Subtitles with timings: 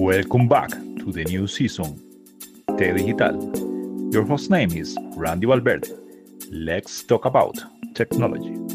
[0.00, 2.00] Welcome back to the new season,
[2.78, 3.34] Te Digital.
[4.12, 5.88] Your host name is Randy Valverde.
[6.52, 7.56] Let's talk about
[7.94, 8.67] technology.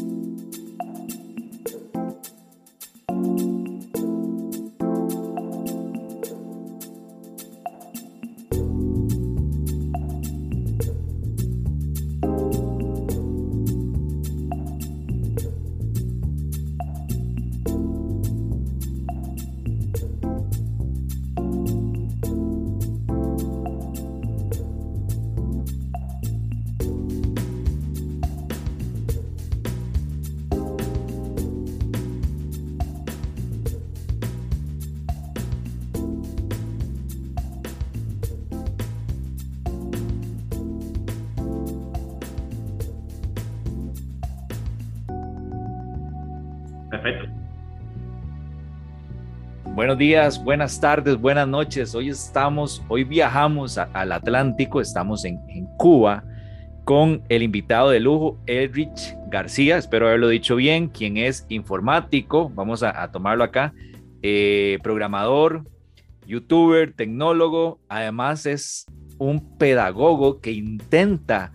[49.94, 51.94] Buenos días, buenas tardes, buenas noches.
[51.94, 55.38] Hoy estamos, hoy viajamos al Atlántico, estamos en,
[55.78, 56.24] Cuba
[56.82, 62.82] con el invitado de lujo, Elrich García, espero haberlo dicho bien, quien es informático, vamos
[62.82, 63.72] a, tomarlo acá,
[64.20, 65.62] eh, programador,
[66.26, 68.86] youtuber, tecnólogo, además es
[69.18, 71.52] un pedagogo que intenta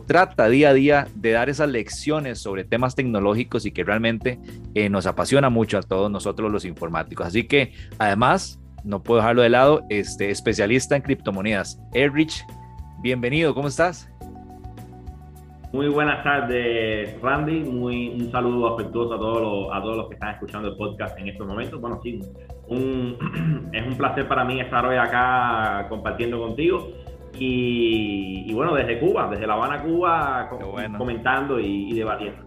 [0.00, 4.38] trata día a día de dar esas lecciones sobre temas tecnológicos y que realmente
[4.74, 7.26] eh, nos apasiona mucho a todos nosotros los informáticos.
[7.26, 12.44] Así que además, no puedo dejarlo de lado, este especialista en criptomonedas, Erich,
[13.02, 14.08] bienvenido, ¿cómo estás?
[15.72, 17.60] Muy buenas tardes, Randy.
[17.60, 21.18] Muy, un saludo afectuoso a todos, los, a todos los que están escuchando el podcast
[21.18, 21.80] en estos momentos.
[21.80, 22.20] Bueno, sí,
[23.72, 26.92] es un placer para mí estar hoy acá compartiendo contigo
[27.38, 30.50] y, bueno, desde Cuba, desde La Habana, Cuba,
[30.98, 32.42] comentando y, debatiendo.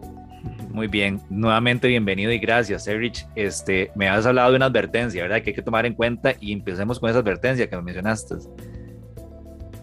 [0.72, 3.25] Muy bien, nuevamente bienvenido y gracias, Erich.
[3.36, 5.41] Este, me has hablado de una advertencia, ¿verdad?
[5.41, 8.36] Que hay que tomar en cuenta y empecemos con esa advertencia que me mencionaste.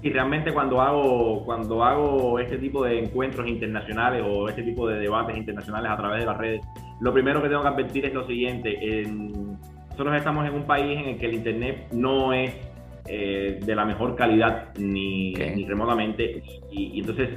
[0.03, 4.99] Y realmente cuando hago, cuando hago este tipo de encuentros internacionales o este tipo de
[4.99, 6.61] debates internacionales a través de las redes,
[7.01, 9.07] lo primero que tengo que advertir es lo siguiente.
[9.91, 12.53] nosotros estamos en un país en el que el Internet no es
[13.07, 15.35] eh, de la mejor calidad ni,
[15.67, 17.31] remotamente y, entonces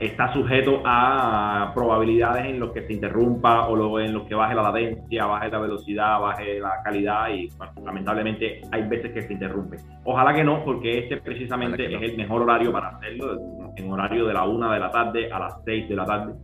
[0.00, 4.62] está sujeto a probabilidades en los que se interrumpa o en los que baje la
[4.62, 7.48] latencia, baje la velocidad, baje la calidad y
[7.84, 9.76] lamentablemente hay veces que se interrumpe.
[10.04, 13.38] Ojalá que no, porque este precisamente es el mejor horario para hacerlo,
[13.76, 16.34] en horario de la una de la tarde a las 6 de la tarde.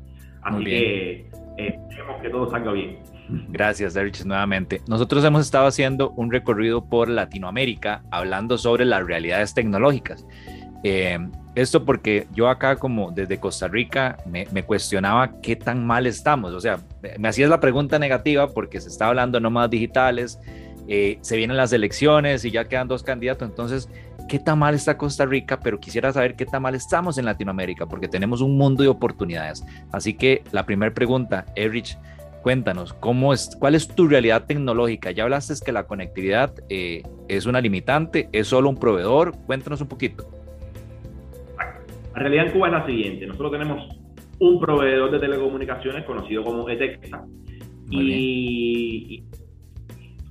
[0.42, 2.98] Así que esperemos que todo salga bien.
[3.48, 4.82] Gracias, Derich, nuevamente.
[4.86, 10.26] Nosotros hemos estado haciendo un recorrido por Latinoamérica hablando sobre las realidades tecnológicas.
[10.82, 11.18] Eh,
[11.54, 16.52] esto porque yo acá como desde Costa Rica me, cuestionaba qué tan mal estamos.
[16.52, 16.80] O sea,
[17.18, 20.38] me hacías la pregunta negativa porque se está hablando no más digitales,
[20.88, 23.48] eh, se vienen las elecciones y ya quedan dos candidatos.
[23.48, 23.88] Entonces,
[24.28, 25.60] ¿qué tan mal está Costa Rica?
[25.60, 29.64] Pero quisiera saber qué tan mal estamos en Latinoamérica porque tenemos un mundo de oportunidades.
[29.92, 31.96] Así que la primera pregunta, Erich,
[32.44, 35.10] Cuéntanos, ¿cómo es, ¿cuál es tu realidad tecnológica?
[35.10, 39.32] Ya hablaste que la conectividad eh, es una limitante, es solo un proveedor.
[39.46, 40.28] Cuéntanos un poquito.
[42.12, 43.26] La realidad en Cuba es la siguiente.
[43.26, 43.88] Nosotros tenemos
[44.40, 47.24] un proveedor de telecomunicaciones conocido como ETEXA
[47.90, 49.24] y,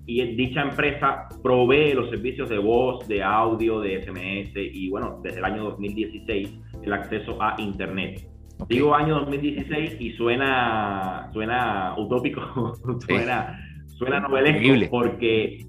[0.06, 5.40] y, dicha empresa provee los servicios de voz, de audio, de SMS y bueno, desde
[5.40, 8.28] el año 2016 el acceso a Internet.
[8.68, 12.74] Digo año 2016 y suena, suena utópico,
[13.08, 15.66] suena, suena novelesco porque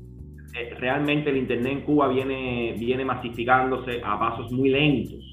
[0.55, 5.25] eh, realmente el Internet en Cuba viene, viene masificándose a pasos muy lentos.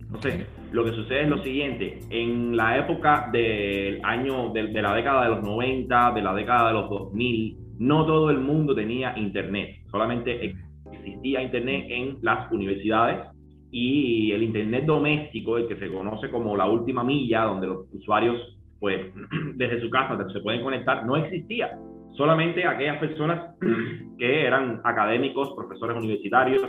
[0.00, 4.94] Entonces, lo que sucede es lo siguiente, en la época del año, de, de, la
[4.94, 9.16] década de los 90, de la década de los 2000, no todo el mundo tenía
[9.16, 10.54] Internet, solamente
[10.92, 13.28] existía Internet en las universidades
[13.70, 18.40] y el Internet doméstico, el que se conoce como la última milla, donde los usuarios,
[18.78, 19.12] pues,
[19.56, 21.76] desde su casa se pueden conectar, no existía.
[22.12, 23.56] Solamente aquellas personas
[24.18, 26.62] que eran académicos, profesores universitarios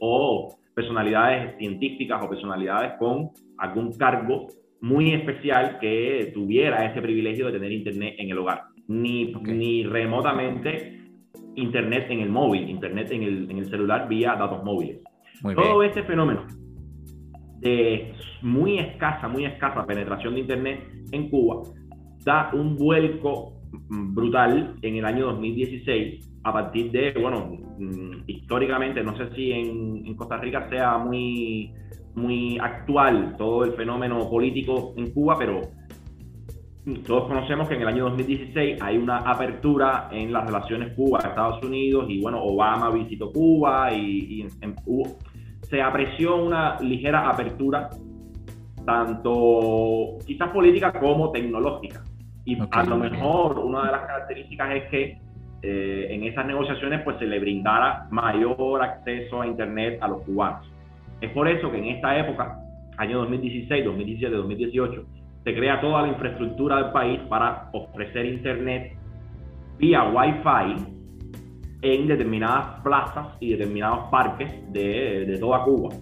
[0.00, 4.48] o personalidades científicas o personalidades con algún cargo
[4.80, 8.73] muy especial que tuviera ese privilegio de tener Internet en el hogar.
[8.88, 11.00] Ni, ni remotamente
[11.56, 15.00] Internet en el móvil, Internet en el, en el celular vía datos móviles.
[15.42, 16.46] Todo este fenómeno
[17.60, 20.80] de muy escasa, muy escasa penetración de Internet
[21.12, 21.62] en Cuba
[22.24, 23.54] da un vuelco
[23.88, 30.14] brutal en el año 2016 a partir de, bueno, mm, históricamente, no sé si en,
[30.14, 31.72] Costa Rica sea muy,
[32.14, 35.60] muy actual todo el fenómeno político en Cuba, pero
[37.06, 42.04] todos conocemos que en el año 2016 hay una apertura en las relaciones Cuba-Estados Unidos
[42.08, 44.46] y bueno, Obama visitó Cuba y,
[45.62, 47.88] se apreció una ligera apertura
[48.84, 52.04] tanto quizás política como tecnológica.
[52.44, 55.18] Y a lo mejor una de las características es que
[55.62, 60.70] eh, en esas negociaciones pues se le brindara mayor acceso a Internet a los cubanos.
[61.22, 62.60] Es por eso que en esta época,
[62.98, 65.06] año 2016, 2017, 2018,
[65.44, 68.96] se crea toda la infraestructura del país para ofrecer Internet
[69.78, 70.94] vía Wi-Fi
[71.82, 75.94] en determinadas plazas y determinados parques de, de toda Cuba.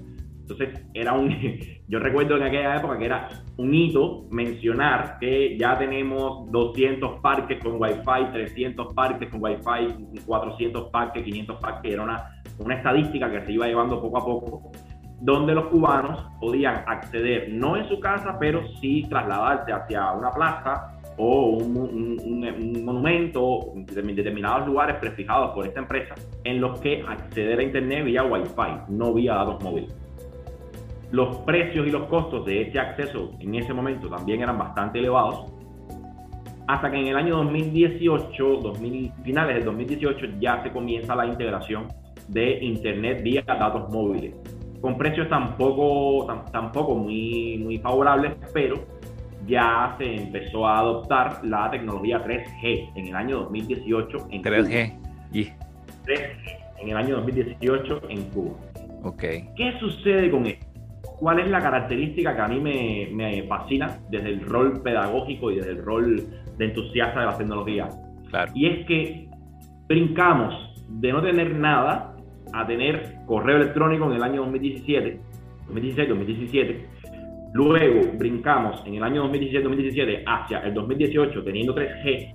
[0.43, 1.31] Entonces, era un,
[1.89, 7.63] yo recuerdo en aquella época que era un hito mencionar que ya tenemos 200 parques
[7.63, 11.93] con Wi-Fi, 300 parques con Wi-Fi, 400 parques, 500 parques.
[11.93, 14.73] Era una, una estadística que se iba llevando poco a poco
[15.23, 20.99] donde los cubanos podían acceder, no en su casa, pero sí trasladarse hacia una plaza
[21.17, 27.63] o un, monumento, en determinados lugares prefijados por esta empresa, en los que acceder a
[27.63, 29.95] Internet vía Wi-Fi, no vía datos móviles.
[31.13, 35.53] Los precios y los costos de este acceso en ese momento también eran bastante elevados,
[36.67, 41.87] hasta que en el año 2018, 2000, finales del 2018, ya se comienza la integración
[42.27, 44.35] de Internet vía datos móviles
[44.83, 48.85] con precios tampoco, tampoco muy, muy favorables, pero
[49.47, 54.93] ya se empezó a adoptar la tecnología 3G en el año 2018 en 3G.
[55.33, 55.45] Y
[56.05, 58.55] 3G en el año 2018 en Cuba.
[59.05, 59.23] Ok.
[59.57, 60.67] ¿Qué sucede con esto?
[61.19, 65.57] ¿Cuál es la característica que a mí me, me fascina desde el rol pedagógico y
[65.57, 66.27] desde el rol
[66.59, 67.89] de entusiasta de la tecnología?
[68.29, 68.51] Claro.
[68.53, 69.29] Y es que
[69.87, 72.12] brincamos de no tener nada
[72.53, 75.21] a tener correo electrónico en el año 2017,
[75.67, 76.89] 2016, 2017.
[77.53, 82.35] Luego brincamos en el año 2017-2017 hacia el 2018 teniendo 3G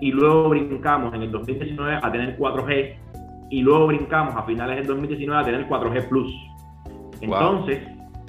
[0.00, 2.94] y luego brincamos en el 2019 a tener 4G
[3.50, 6.32] y luego brincamos a finales del 2019 a tener 4G Plus.
[7.20, 7.82] Entonces,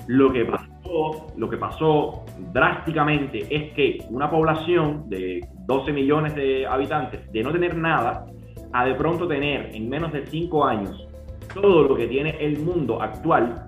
[0.07, 6.65] lo que pasó, lo que pasó drásticamente es que una población de 12 millones de
[6.65, 8.25] habitantes de no tener nada
[8.73, 11.08] a de pronto tener en menos de 5 años
[11.53, 13.67] todo lo que tiene el mundo actual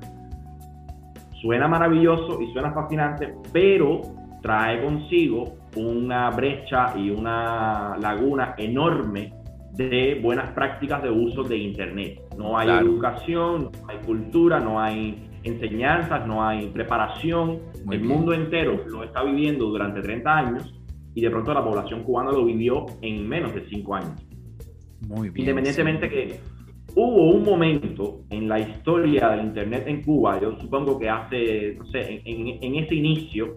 [1.42, 4.02] suena maravilloso y suena fascinante, pero
[4.42, 9.34] trae consigo una brecha y una laguna enorme
[9.74, 12.22] de buenas prácticas de uso de Internet.
[12.38, 17.60] No hay educación, no hay cultura, no hay enseñanzas, no hay preparación.
[17.90, 20.82] el mundo entero lo está viviendo durante 30 años
[21.16, 24.28] y de pronto la población cubana lo vivió en menos de 5 años.
[25.08, 25.50] Muy bien.
[25.50, 26.40] Independientemente que
[26.94, 31.86] Hubo un momento en la historia del Internet en Cuba, yo supongo que hace, no
[31.86, 33.56] sé, en, ese inicio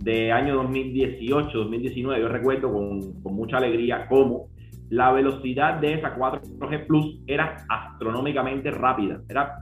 [0.00, 4.48] de año 2018, 2019, yo recuerdo con, con mucha alegría cómo
[4.90, 9.20] la velocidad de esa 4G Plus era astronómicamente rápida.
[9.28, 9.58] Era,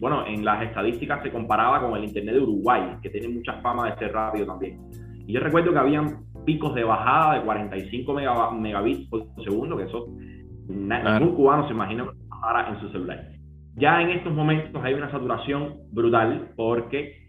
[0.00, 3.90] bueno, en las estadísticas se comparaba con el Internet de Uruguay, que tiene mucha fama
[3.90, 4.80] de ser rápido también.
[5.24, 8.14] Y yo recuerdo que habían picos de bajada de 45
[8.58, 10.08] megabits por segundo, que eso
[10.68, 12.06] ningún cubano se imagina
[12.42, 13.30] ahora en su celular.
[13.76, 17.28] Ya en estos momentos hay una saturación brutal porque,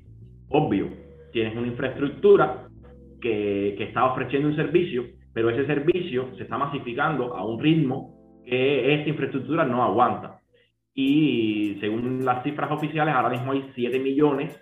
[0.50, 0.90] obvio,
[1.34, 2.68] tienes una infraestructura
[3.20, 8.16] que, que está ofreciendo un servicio, pero ese servicio se está masificando a un ritmo
[8.46, 10.40] que esta infraestructura no aguanta.
[10.94, 14.58] Y según las cifras oficiales, ahora mismo hay 7 millones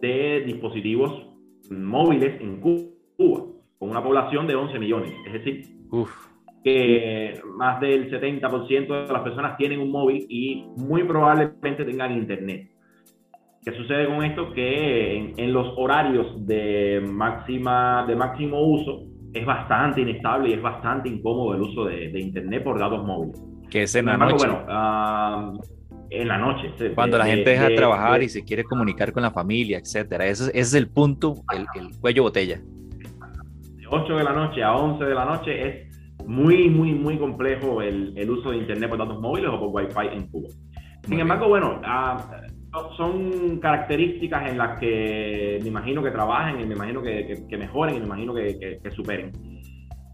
[0.00, 1.28] de dispositivos
[1.70, 3.46] móviles en Cuba,
[3.78, 5.12] con una población de 11 millones.
[5.26, 6.31] Es decir, Uf
[6.62, 12.68] que más del 70% de las personas tienen un móvil y muy probablemente tengan internet.
[13.64, 14.52] ¿Qué sucede con esto?
[14.52, 21.08] Que en, los horarios de, máxima, de máximo uso es bastante inestable y es bastante
[21.08, 23.40] incómodo el uso de, internet por datos móviles.
[23.70, 24.34] Que es en la noche.
[24.36, 25.52] Bueno, ah,
[26.10, 26.72] en la noche.
[26.94, 30.26] Cuando la gente deja de, trabajar y se quiere comunicar con la familia, etcétera.
[30.26, 32.60] Ese, es el punto, el, el cuello botella.
[33.76, 35.91] De 8 de la noche a 11 de la noche es
[36.26, 40.16] muy, muy, muy complejo el, el, uso de Internet por datos móviles o por Wi-Fi
[40.16, 40.48] en Cuba.
[41.04, 42.24] Sin embargo, bueno, ah,
[42.96, 47.96] son características en las que me imagino que trabajen y me imagino que, que, mejoren
[47.96, 49.32] y me imagino que, que, superen.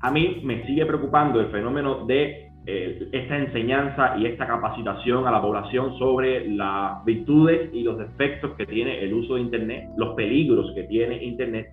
[0.02, 5.30] A mí me sigue preocupando el fenómeno de eh, esta enseñanza y esta capacitación a
[5.30, 10.14] la población sobre las virtudes y los defectos que tiene el uso de Internet, los
[10.14, 11.68] peligros que tiene Internet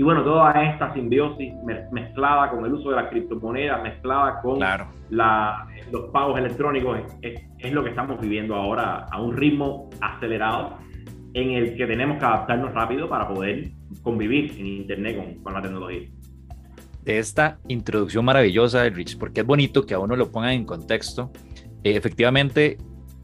[0.00, 1.52] y bueno, toda esta simbiosis
[1.92, 7.84] mezclada con el uso de las criptomonedas, mezclada con la, los pagos electrónicos, es, lo
[7.84, 10.78] que estamos viviendo ahora a un ritmo acelerado
[11.34, 15.60] en el que tenemos que adaptarnos rápido para poder convivir en Internet con, con la
[15.60, 16.08] tecnología
[17.02, 20.64] de esta introducción maravillosa de Rich, porque es bonito que a uno lo pongan en
[20.64, 21.30] contexto.
[21.84, 22.78] Eh, efectivamente,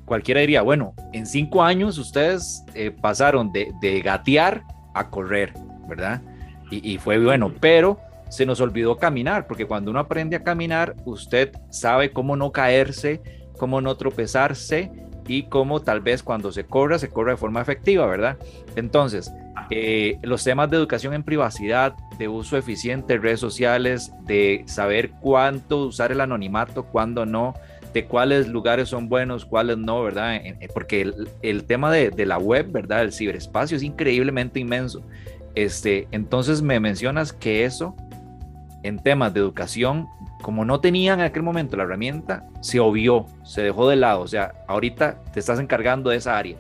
[0.04, 4.62] cualquiera diría, bueno, en cinco años ustedes eh, pasaron de, de, gatear
[4.94, 5.54] a correr,
[5.88, 6.20] ¿verdad?
[6.70, 11.52] Y, fue bueno, pero se nos olvidó caminar, porque cuando uno aprende a caminar, usted
[11.70, 13.22] sabe cómo no caerse,
[13.56, 14.90] cómo no tropezarse
[15.28, 18.36] y cómo tal vez cuando se corra, se corra de forma efectiva, ¿verdad?
[18.74, 19.32] Entonces,
[19.70, 25.10] eh, los temas de educación en privacidad, de uso eficiente de redes sociales, de saber
[25.20, 27.54] cuánto usar el anonimato, cuándo no,
[27.92, 30.40] de cuáles lugares son buenos, cuáles no, ¿verdad?
[30.74, 31.10] Porque
[31.42, 33.02] el, tema de, la web, ¿verdad?
[33.02, 35.02] El ciberespacio es increíblemente inmenso.
[35.56, 37.96] Este, entonces me mencionas que eso,
[38.82, 40.06] en temas de educación,
[40.42, 44.20] como no tenían en aquel momento la herramienta, se obvió, se dejó de lado.
[44.20, 46.58] O sea, ahorita te estás encargando de esa área,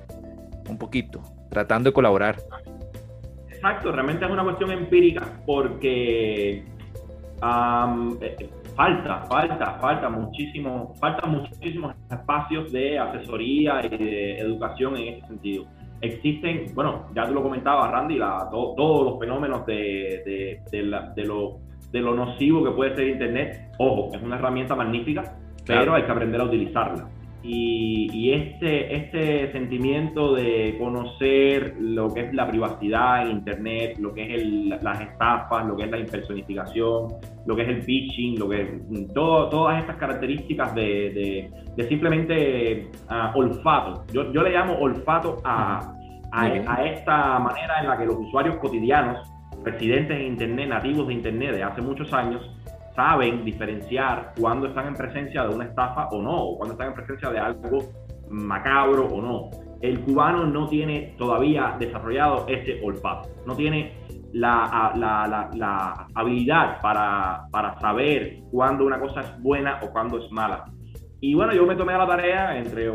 [0.68, 2.38] un poquito, tratando de colaborar.
[3.50, 6.64] Exacto, realmente es una cuestión empírica porque
[7.42, 15.26] eh, falta, falta, falta muchísimo, faltan muchísimos espacios de asesoría y de educación en ese
[15.26, 15.66] sentido.
[16.00, 18.18] Existen, bueno, ya tú lo comentabas, Randy,
[18.50, 21.58] todos los fenómenos de, de, lo,
[21.90, 23.72] de lo nocivo que puede ser Internet.
[23.78, 25.36] Ojo, es una herramienta magnífica,
[25.66, 27.08] pero hay que aprender a utilizarla.
[27.48, 34.34] Y, este, este sentimiento de conocer lo que es la privacidad en Internet, lo que
[34.34, 34.44] es
[34.82, 37.14] las estafas, lo que es la impersonificación,
[37.46, 38.80] lo que es el phishing, lo que
[39.14, 44.04] todo, todas estas características de, de, simplemente ah, olfato.
[44.12, 45.94] Yo, yo, le llamo olfato a,
[46.32, 49.20] a, a esta manera en la que los usuarios cotidianos,
[49.64, 52.55] residentes en Internet, nativos de Internet de hace muchos años,
[52.96, 56.94] saben diferenciar cuando están en presencia de una estafa o no, o cuando están en
[56.94, 57.78] presencia de algo
[58.30, 59.50] macabro o no.
[59.80, 63.92] El cubano no tiene todavía desarrollado ese olfato, no tiene
[64.32, 70.32] la, la, la, habilidad para, para, saber cuándo una cosa es buena o cuándo es
[70.32, 70.64] mala.
[71.20, 72.90] Y bueno, yo me tomé a la tarea, entre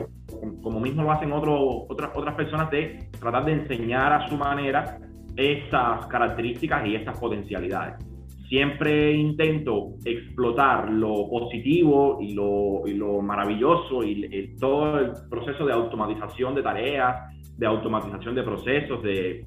[0.62, 4.98] como mismo lo hacen otros otras, otras personas, de tratar de enseñar a su manera
[5.36, 8.11] estas características y estas potencialidades
[8.51, 15.72] siempre intento explotar lo positivo y lo, y lo maravilloso y todo el proceso de
[15.72, 17.15] automatización de tareas,
[17.58, 19.46] de automatización de procesos, de,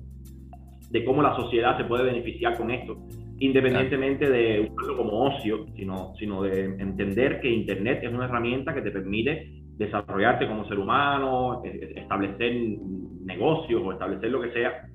[0.90, 2.96] de cómo la sociedad se puede beneficiar con esto,
[3.40, 8.80] independientemente de usarlo como ocio, sino, sino de entender que Internet es una herramienta que
[8.80, 12.54] te permite desarrollarte como ser humano, e, e, establecer
[13.23, 14.88] negocios o establecer lo que sea.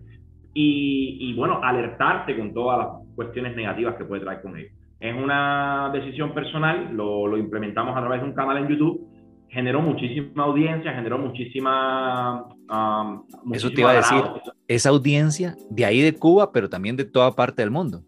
[0.51, 4.69] Y, bueno, alertarte con todas las cuestiones negativas que puede traer con ello.
[4.97, 9.09] Es una decisión personal, lo, lo implementamos a través de un canal en YouTube,
[9.49, 12.45] generó muchísima audiencia, generó muchísima...
[12.69, 14.23] Um, Eso te iba a decir,
[14.69, 18.03] esa audiencia de ahí de Cuba, pero también de toda parte del mundo.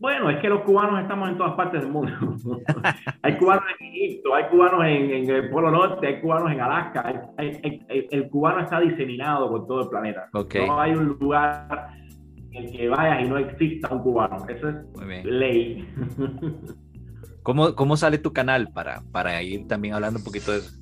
[0.00, 2.10] Bueno, es que los cubanos estamos en todas partes del mundo.
[3.22, 7.32] hay cubanos en Egipto, hay cubanos en, el Polo Norte, hay cubanos en Alaska.
[7.38, 10.28] el cubano está diseminado por todo el planeta.
[10.32, 12.00] No hay un lugar
[12.52, 14.46] en el que vayas y no exista un cubano.
[14.48, 15.88] Eso es ley.
[17.42, 20.76] ¿Cómo, ¿Cómo sale tu canal para, para ir también hablando un poquito de eso?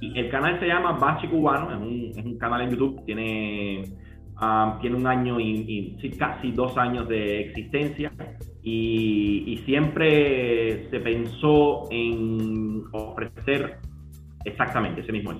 [0.00, 3.84] El canal se llama Bachi Cubano, es un, es un canal en YouTube, tiene
[4.80, 8.12] tiene un año y, casi dos años de existencia
[8.62, 13.78] y, siempre se pensó en ofrecer
[14.44, 15.32] exactamente ese mismo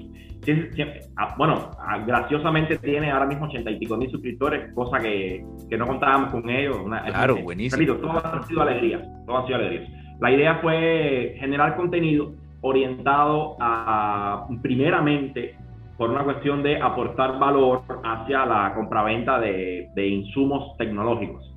[1.16, 5.76] ah, bueno, ah, graciosamente tiene ahora mismo 80 y pico mil suscriptores, cosa que, que
[5.76, 6.78] no contábamos con ellos.
[7.06, 7.94] claro, buenísimo.
[7.96, 9.90] todo ha sido alegrías, todo ha sido alegrías.
[10.20, 15.56] La idea fue generar contenido orientado a, primeramente,
[15.96, 21.52] por una cuestión de aportar valor hacia la compraventa de, de insumos tecnológicos.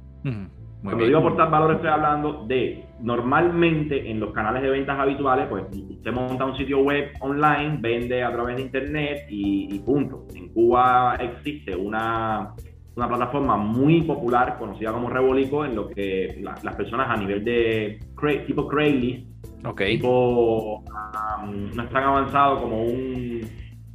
[0.83, 5.65] Cuando digo aportar valor estoy hablando de, normalmente en los canales de ventas habituales, pues
[5.89, 10.25] usted monta un sitio web online, vende a través de internet y, punto.
[10.35, 12.53] En Cuba existe una,
[12.95, 17.99] una, plataforma muy popular conocida como Rebolico, en lo que las personas a nivel de
[18.45, 19.27] tipo Craigslist,
[19.65, 19.95] okay.
[19.95, 23.41] tipo, um, no es tan avanzado como un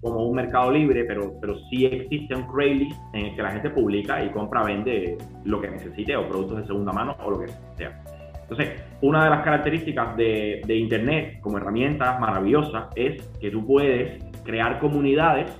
[0.04, 3.70] como un mercado libre, pero, pero sí existe un Craigslist en el que la gente
[3.70, 7.46] publica y compra, vende lo que necesite o productos de segunda mano o lo que
[7.78, 8.04] sea.
[8.44, 14.22] Entonces, una de las características de, de Internet como herramienta maravillosa es que tú puedes
[14.44, 15.50] crear comunidades,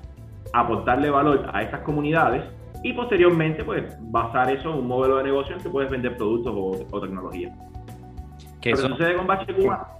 [0.52, 2.44] aportarle valor a esas comunidades
[2.82, 6.54] y posteriormente pues basar eso en un modelo de negocio en que puedes vender productos
[6.54, 7.54] o, o tecnología.
[8.60, 9.94] ¿Qué sucede con Bache Cubano?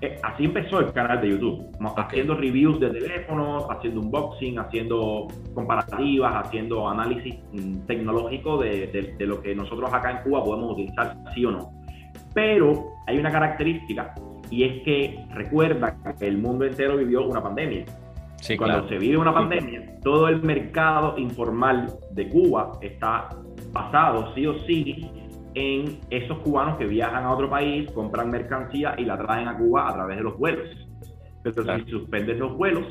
[0.00, 6.46] eh, así empezó el canal de YouTube, haciendo reviews de teléfonos, haciendo unboxing, haciendo comparativas,
[6.46, 11.44] haciendo análisis mm, tecnológico de, de, lo que nosotros acá en Cuba podemos utilizar, sí
[11.46, 11.72] o no.
[12.36, 14.14] Pero hay una característica
[14.50, 17.86] y es que recuerda que el mundo entero vivió una pandemia.
[18.42, 23.30] Sí, Cuando se vive una pandemia, todo el mercado informal de Cuba está
[23.72, 25.10] basado sí o sí
[25.54, 29.88] en esos cubanos que viajan a otro país, compran mercancía y la traen a Cuba
[29.88, 30.68] a través de los vuelos.
[31.42, 32.84] Pero si suspendes los vuelos,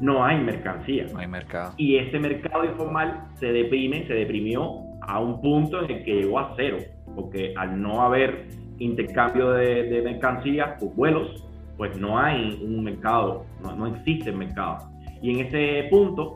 [0.00, 1.06] no hay mercancía.
[1.12, 1.72] No hay mercado.
[1.76, 6.40] Y ese mercado informal se deprime, se deprimió a un punto en el que llegó
[6.40, 6.78] a cero,
[7.14, 8.48] porque al no haber
[8.78, 11.44] intercambio de, de mercancías o vuelos,
[11.76, 14.90] pues no hay un mercado, no, no existe mercado.
[15.22, 16.34] Y en ese punto,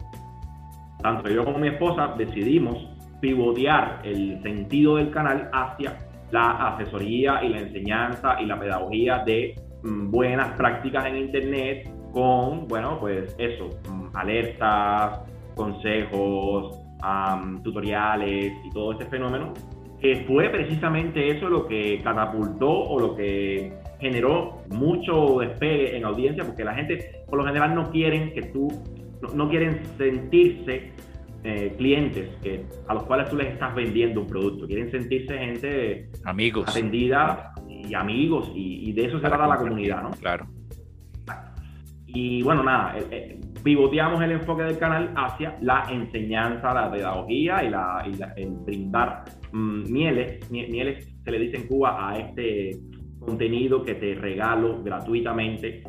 [1.03, 2.89] tanto yo como mi esposa decidimos
[3.21, 5.99] pivotear el sentido del canal hacia
[6.31, 12.67] la asesoría y la enseñanza y la pedagogía de mm, buenas prácticas en Internet con,
[12.69, 15.21] bueno, pues eso, mm, alertas,
[15.55, 16.79] consejos,
[17.65, 19.53] tutoriales y todo este fenómeno,
[20.03, 26.45] que fue precisamente eso lo que catapultó o lo que generó mucho despegue en audiencia,
[26.45, 28.67] porque la gente por lo general no quieren que tú,
[29.33, 30.91] no quieren sentirse
[31.45, 34.67] eh, clientes que, a los cuales tú les estás vendiendo un producto.
[34.67, 36.69] Quieren sentirse gente amigos.
[36.69, 40.11] atendida y amigos, y, de eso se trata la comunidad, ¿no?
[40.11, 40.49] Claro.
[42.09, 47.63] Y bueno, nada, eh, eh, pivoteamos el enfoque del canal hacia la enseñanza, la pedagogía
[47.63, 48.05] y, la,
[48.37, 50.51] el brindar mm, mieles.
[50.51, 52.79] Mieles se le dice en Cuba a este
[53.19, 55.83] contenido que te regalo gratuitamente,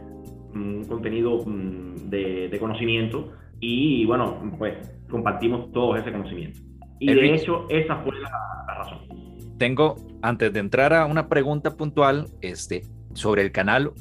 [0.54, 3.32] un contenido mm, de, de conocimiento.
[3.60, 4.76] Y bueno, pues
[5.10, 6.60] compartimos todo ese conocimiento.
[7.00, 8.30] Y de hecho, esa fue la,
[8.78, 9.00] razón.
[9.58, 13.92] Tengo, antes de entrar a una pregunta puntual este, sobre el canal,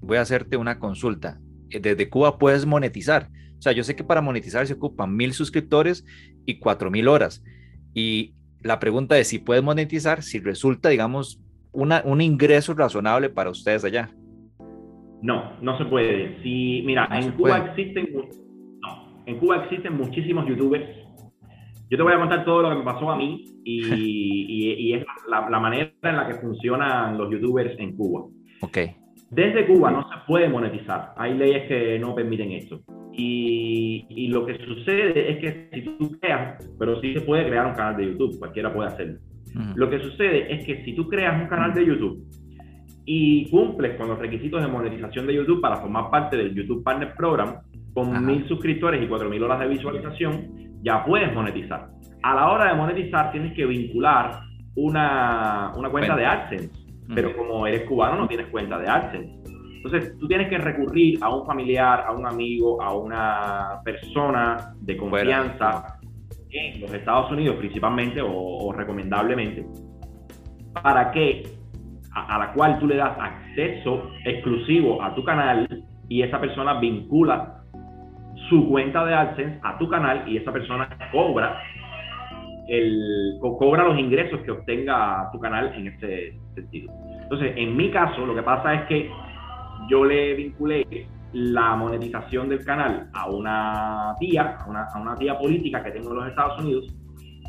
[0.00, 1.40] voy a hacerte una consulta.
[1.70, 3.28] Eh, desde Cuba puedes monetizar.
[3.58, 6.04] O sea, yo sé que para monetizar se ocupan mil suscriptores
[6.44, 7.42] y cuatro mil horas.
[7.94, 11.40] Y la pregunta es si puedes monetizar, si resulta, digamos,
[11.72, 14.10] una, un ingreso razonable para ustedes allá.
[15.22, 16.42] No, no se puede.
[16.42, 18.08] Si, mira, en Cuba existen
[19.24, 20.88] en Cuba existen muchísimos youtubers.
[21.88, 25.60] Yo te voy a contar todo lo que me pasó a mí y, es la,
[25.60, 28.26] manera en la que funcionan los youtubers en Cuba.
[28.60, 28.78] Ok.
[29.30, 31.14] Desde Cuba no se puede monetizar.
[31.16, 32.82] Hay leyes que no permiten esto.
[33.14, 37.74] Y, lo que sucede es que si tú creas, pero sí se puede crear un
[37.74, 39.18] canal de YouTube, cualquiera puede hacerlo.
[39.74, 42.24] Lo que sucede es que si tú creas un canal de YouTube
[43.04, 47.14] y cumples con los requisitos de monetización de YouTube para formar parte del YouTube Partner
[47.14, 47.56] Program,
[47.92, 51.88] con mil suscriptores y cuatro mil horas de visualización, ya puedes monetizar.
[52.22, 54.40] A la hora de monetizar tienes que vincular
[54.74, 56.70] una, una cuenta de AdSense,
[57.14, 59.51] pero como eres cubano no tienes cuenta de AdSense.
[59.84, 64.96] Entonces tú tienes que recurrir a un familiar, a un amigo, a una persona de
[64.96, 65.98] confianza
[66.50, 69.66] en los Estados Unidos principalmente o, recomendablemente,
[70.80, 71.42] para que
[72.12, 75.66] a, a la cual tú le das acceso exclusivo a tu canal
[76.08, 77.64] y esa persona vincula
[78.48, 81.60] su cuenta de AdSense a tu canal y esa persona cobra
[82.68, 86.92] el, cobra los ingresos que obtenga tu canal en este sentido.
[87.22, 89.10] Entonces, en mi caso, lo que pasa es que
[89.92, 95.38] yo le vinculé la monetización del canal a una tía, a una, a una tía
[95.38, 96.86] política que tengo en los Estados Unidos,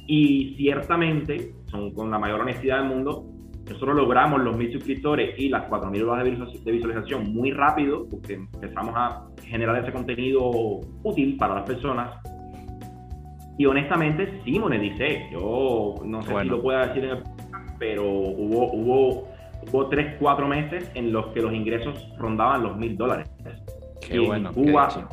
[0.08, 3.24] y ciertamente, son con la mayor honestidad del mundo,
[3.66, 6.26] nosotros logramos los mil suscriptores y las 4.000 horas
[6.66, 12.12] de visualización muy rápido, porque empezamos a generar ese contenido útil para las personas.
[13.58, 15.30] Y honestamente sí moneticé.
[15.32, 17.24] Yo no sé si lo pueda decir en el
[17.80, 19.28] pero hubo, hubo,
[19.74, 23.30] hubo 3, 4 meses en los que los ingresos rondaban los mil dólares.
[24.08, 24.52] Qué bueno.
[24.56, 25.10] En Cuba,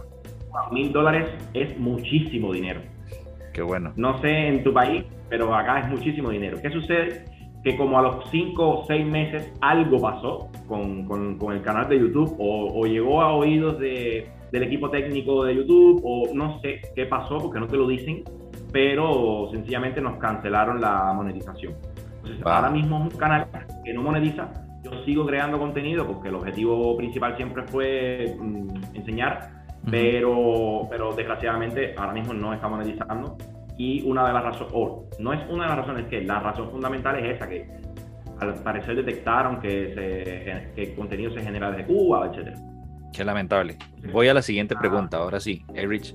[0.70, 2.82] mil dólares es muchísimo dinero.
[3.52, 3.92] Qué bueno.
[3.96, 6.58] No sé en tu país, pero acá es muchísimo dinero.
[6.62, 7.24] ¿Qué sucede?
[7.62, 11.98] que como a los 5 o 6 meses algo pasó con, con, el canal de
[11.98, 17.06] YouTube o, llegó a oídos de, del equipo técnico de YouTube o no sé qué
[17.06, 18.24] pasó porque no te lo dicen,
[18.72, 21.74] pero sencillamente nos cancelaron la monetización.
[22.32, 23.46] Entonces, ahora mismo es un canal
[23.84, 24.48] que no monetiza.
[24.82, 29.50] Yo sigo creando contenido porque el objetivo principal siempre fue mm, enseñar,
[29.90, 33.36] pero, pero desgraciadamente ahora mismo no está monetizando
[33.76, 36.70] y una de las razones, o no es una de las razones que la razón
[36.70, 37.66] fundamental es esa, que
[38.38, 42.58] al parecer detectaron que, se, el contenido se genera desde Cuba, etc.
[43.12, 43.76] Qué lamentable.
[44.12, 44.80] Voy a la siguiente ah.
[44.80, 46.14] pregunta, ahora sí, Erich.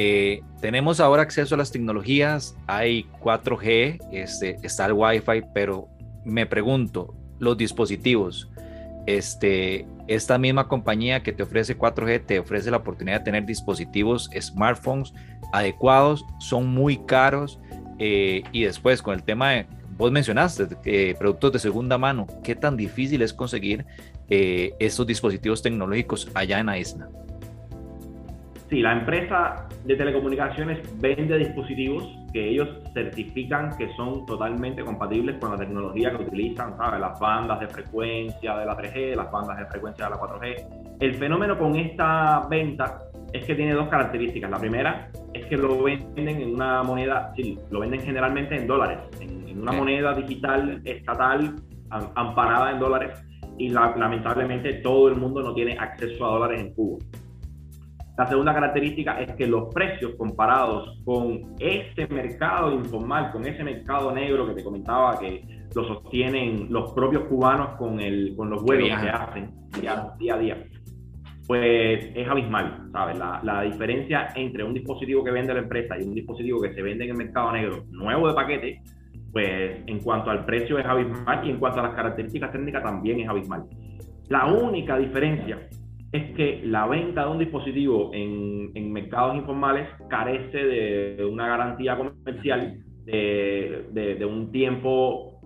[0.00, 5.88] Eh, tenemos ahora acceso a las tecnologías, hay 4G, este, está el Wi-Fi, pero
[6.24, 8.48] me pregunto, los dispositivos,
[9.06, 14.30] este, esta misma compañía que te ofrece 4G te ofrece la oportunidad de tener dispositivos,
[14.40, 15.12] smartphones
[15.52, 17.58] adecuados, son muy caros.
[17.98, 22.54] Eh, y después con el tema de, vos mencionaste, eh, productos de segunda mano, ¿qué
[22.54, 23.84] tan difícil es conseguir
[24.28, 27.08] estos dispositivos tecnológicos allá en la isla?
[28.68, 35.52] Sí, la empresa de telecomunicaciones vende dispositivos que ellos certifican que son totalmente compatibles con
[35.52, 37.00] la tecnología que utilizan, ¿sabes?
[37.00, 40.98] Las bandas de frecuencia de la 3G, las bandas de frecuencia de la 4G.
[41.00, 42.98] El fenómeno con esta venta
[43.32, 44.50] es que tiene dos características.
[44.50, 48.98] La primera es que lo venden en una moneda, sí, lo venden generalmente en dólares,
[49.20, 51.56] en, una moneda digital estatal
[51.90, 53.20] amparada en dólares
[53.58, 56.98] y lamentablemente todo el mundo no tiene acceso a dólares en Cuba.
[58.18, 64.10] La segunda característica es que los precios comparados con ese mercado informal, con ese mercado
[64.12, 68.88] negro que te comentaba que lo sostienen los propios cubanos con, el, con los vuelos
[69.00, 69.50] que hacen
[69.80, 70.64] día, día, a día,
[71.46, 73.16] pues es abismal, ¿sabes?
[73.16, 76.82] La, la, diferencia entre un dispositivo que vende la empresa y un dispositivo que se
[76.82, 78.82] vende en el mercado negro nuevo de paquete,
[79.30, 83.20] pues en cuanto al precio es abismal y en cuanto a las características técnicas también
[83.20, 83.62] es abismal.
[84.28, 85.68] La única diferencia
[86.12, 91.96] es que la venta de un dispositivo en, en mercados informales carece de una garantía
[91.96, 95.40] comercial de, de, un tiempo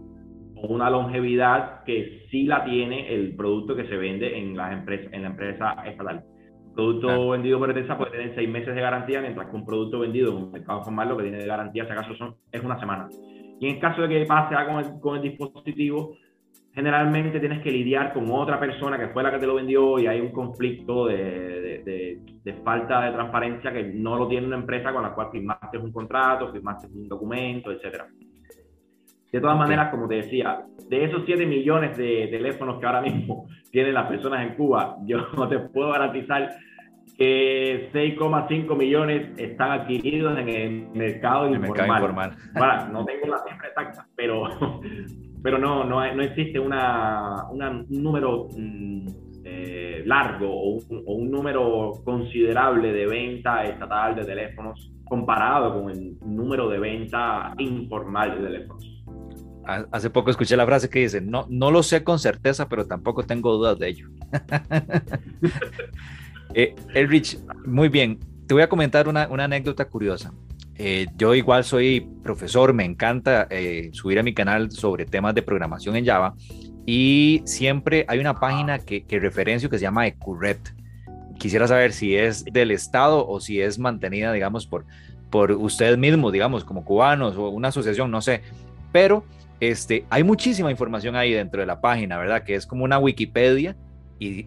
[0.56, 5.12] o una longevidad que sí la tiene el producto que se vende en, las empresas,
[5.12, 6.24] en la empresa estatal.
[6.68, 10.00] Un producto vendido por empresa puede tener seis meses de garantía, mientras que un producto
[10.00, 12.78] vendido en un mercado informal lo que tiene de garantía, si acaso, son, es una
[12.80, 13.08] semana.
[13.60, 16.14] Y en caso de que pase algo con el, con el dispositivo,
[16.74, 20.06] generalmente tienes que lidiar con otra persona que fue la que te lo vendió y
[20.06, 21.82] hay un conflicto de,
[22.44, 25.92] de, falta de transparencia que no lo tiene una empresa con la cual firmaste un
[25.92, 28.04] contrato, firmaste un documento, etc.
[29.30, 33.46] De todas maneras, como te decía, de esos 7 millones de teléfonos que ahora mismo
[33.70, 36.50] tienen las personas en Cuba, yo no te puedo garantizar
[37.18, 42.36] que 6,5 millones están adquiridos en el mercado informal.
[42.92, 44.44] no tengo la cifra exacta, pero
[45.42, 49.06] pero no, no, no existe una, un número mm,
[49.44, 56.68] eh, largo o un, número considerable de venta estatal de teléfonos comparado con el número
[56.68, 58.88] de venta informal de teléfonos.
[59.64, 63.24] Hace poco escuché la frase que dice, no, no lo sé con certeza, pero tampoco
[63.24, 64.08] tengo dudas de ello.
[66.54, 68.18] eh, Elrich, muy bien.
[68.46, 70.32] Te voy a comentar una, una anécdota curiosa.
[70.84, 75.40] Eh, yo igual soy profesor, me encanta eh, subir a mi canal sobre temas de
[75.40, 76.34] programación en Java
[76.84, 80.74] y siempre hay una página que, que referencio que se llama Ecuret.
[81.38, 84.84] Quisiera saber si es del Estado o si es mantenida, digamos, por,
[85.30, 88.42] por ustedes mismos, digamos, como cubanos o una asociación, no sé.
[88.90, 89.24] Pero
[89.60, 92.42] este, hay muchísima información ahí dentro de la página, ¿verdad?
[92.42, 93.76] Que es como una Wikipedia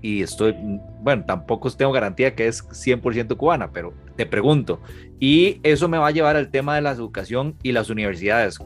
[0.02, 0.56] y, estoy,
[1.02, 4.80] bueno, tampoco tengo garantía que es 100% cubana, pero te pregunto,
[5.20, 8.60] y eso me va a llevar al tema de la educación y las universidades.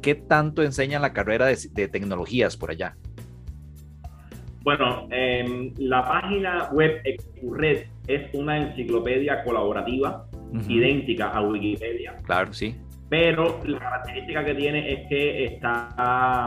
[0.00, 2.96] ¿Qué tanto enseñan la carrera de, tecnologías por allá?
[4.62, 10.26] Bueno, em, la página web Ecurred es una enciclopedia colaborativa
[10.68, 12.16] idéntica a Wikipedia.
[12.24, 12.76] Claro, sí.
[13.08, 15.88] Pero la característica que tiene es que está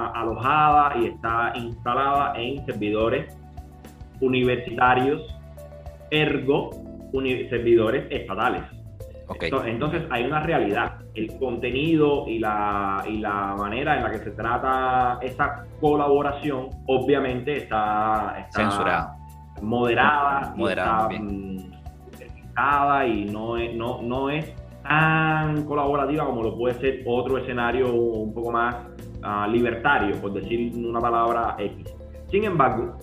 [0.09, 3.35] alojada y está instalada en servidores
[4.21, 5.21] universitarios,
[6.09, 6.71] ergo
[7.49, 8.63] servidores estatales.
[9.65, 10.99] Entonces hay una realidad.
[11.13, 17.57] El contenido y la, y la manera en la que se trata esa colaboración obviamente
[17.57, 19.15] está, censurada,
[19.61, 21.57] moderada, moderada y, mm,
[23.07, 28.33] y no es, no, no es tan colaborativa como lo puede ser otro escenario un
[28.33, 28.75] poco más
[29.23, 31.95] ah, libertario, por decir una palabra X.
[32.29, 32.97] Sin embargo,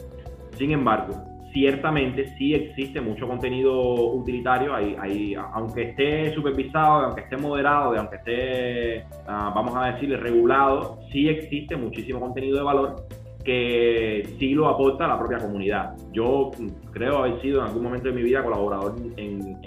[0.56, 1.14] sin embargo,
[1.52, 9.04] ciertamente sí existe mucho contenido utilitario, ahí, aunque esté supervisado, aunque esté moderado, aunque esté,
[9.26, 13.06] ah, vamos a decirle, regulado, sí existe muchísimo contenido de valor
[13.44, 15.96] que sí lo aporta a la propia comunidad.
[16.12, 16.52] Yo
[16.92, 19.58] creo haber sido en algún momento de mi vida colaborador en,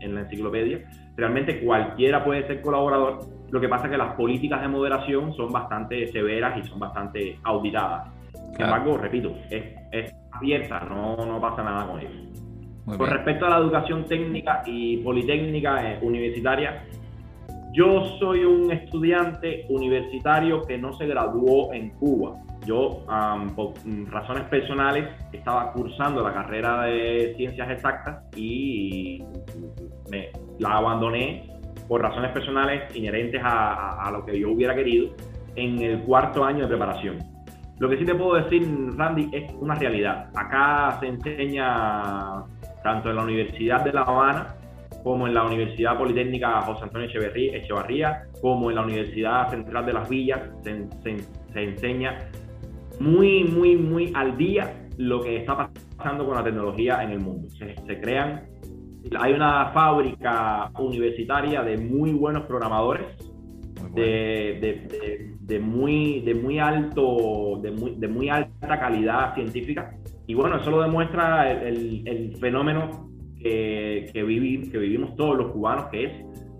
[0.00, 0.80] en la enciclopedia.
[1.16, 3.20] Realmente cualquiera puede ser colaborador.
[3.50, 7.38] Lo que pasa es que las políticas de moderación son bastante severas y son bastante
[7.44, 8.08] auditadas.
[8.52, 12.98] Sin embargo, repito, es, abierta, no, no, pasa nada con eso.
[12.98, 16.84] con respecto a la educación técnica y politécnica eh, universitaria,
[17.72, 22.36] yo soy un estudiante universitario que no se graduó en Cuba.
[22.66, 23.04] Yo,
[23.56, 23.72] por
[24.10, 29.24] razones personales, estaba cursando la carrera de ciencias exactas y
[30.10, 31.48] me, la abandoné
[31.88, 35.14] por razones personales inherentes a, a lo que yo hubiera querido
[35.56, 37.31] en el cuarto año de preparación.
[37.82, 38.62] Lo que sí te puedo decir,
[38.96, 40.30] Randy, es una realidad.
[40.36, 42.44] Acá se enseña
[42.84, 44.54] tanto en la Universidad de La Habana
[45.02, 50.08] como en la Universidad Politécnica José Antonio Echevarría, como en la Universidad Central de las
[50.08, 52.18] Villas, se, enseña
[53.00, 57.48] muy, muy, muy al día lo que está pasando con la tecnología en el mundo.
[57.50, 58.44] Se, crean,
[59.18, 63.08] hay una fábrica universitaria de muy buenos programadores,
[63.94, 69.94] de, muy, de muy alto, de muy, de muy alta calidad científica.
[70.26, 73.10] Y bueno, eso lo demuestra el, el fenómeno
[73.42, 76.12] que, que, vivimos todos los cubanos, que es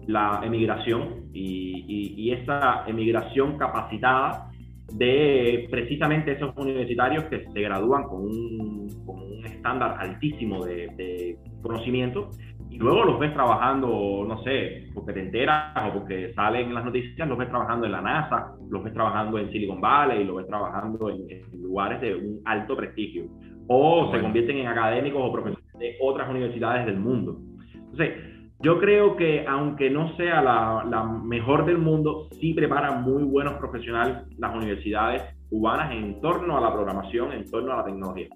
[0.07, 1.85] la emigración y,
[2.17, 4.51] y, esa emigración capacitada
[4.95, 12.31] de precisamente esos universitarios que se gradúan con un, con un estándar altísimo de, conocimiento
[12.73, 16.85] y luego los ves trabajando, no sé, porque te enteras o porque salen en las
[16.85, 20.47] noticias, los ves trabajando en la NASA, los ves trabajando en Silicon Valley, los ves
[20.47, 23.27] trabajando en, en lugares de un alto prestigio
[23.69, 27.39] o se convierten en académicos o profesores de otras universidades del mundo.
[27.75, 28.33] Entonces,
[28.63, 34.19] yo creo que aunque no sea la, mejor del mundo, sí preparan muy buenos profesionales
[34.39, 38.29] las universidades cubanas en torno a la programación, en torno a la tecnología.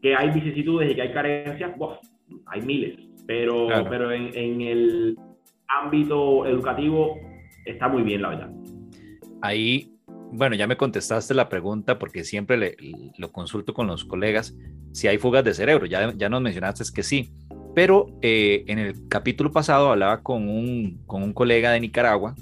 [0.00, 1.72] Que hay vicisitudes y que hay carencias,
[2.46, 5.18] hay miles, pero, pero en, en el
[5.68, 7.18] ámbito educativo
[7.64, 8.50] está muy bien, la verdad.
[9.42, 9.96] Ahí
[10.32, 12.76] bueno, ya me contestaste la pregunta porque siempre le,
[13.16, 14.54] lo consulto con los colegas
[14.92, 15.86] si hay fugas de cerebro.
[15.86, 17.30] Ya, ya nos mencionaste que sí,
[17.74, 22.34] pero eh, en el capítulo pasado hablaba con un, con un colega de Nicaragua.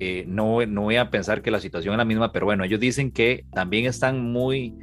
[0.00, 2.80] Eh, no, no voy a pensar que la situación es la misma, pero bueno, ellos
[2.80, 4.74] dicen que también están muy...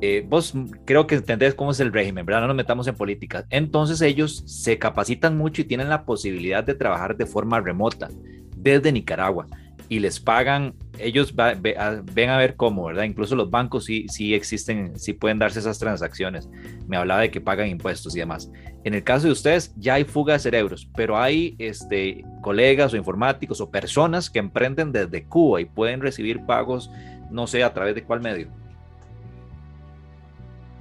[0.00, 2.42] Eh, vos creo que entendés cómo es el régimen, ¿verdad?
[2.42, 3.44] No nos metamos en política.
[3.50, 8.08] Entonces ellos se capacitan mucho y tienen la posibilidad de trabajar de forma remota
[8.56, 9.46] desde Nicaragua
[9.90, 13.02] y les pagan, ellos ven a ver cómo, ¿verdad?
[13.02, 16.48] Incluso los bancos sí, sí existen, sí pueden darse esas transacciones.
[16.86, 18.52] Me hablaba de que pagan impuestos y demás.
[18.84, 22.96] En el caso de ustedes, ya hay fuga de cerebros, pero hay este, colegas o
[22.96, 26.88] informáticos o personas que emprenden desde Cuba y pueden recibir pagos,
[27.28, 28.46] no sé, a través de cuál medio.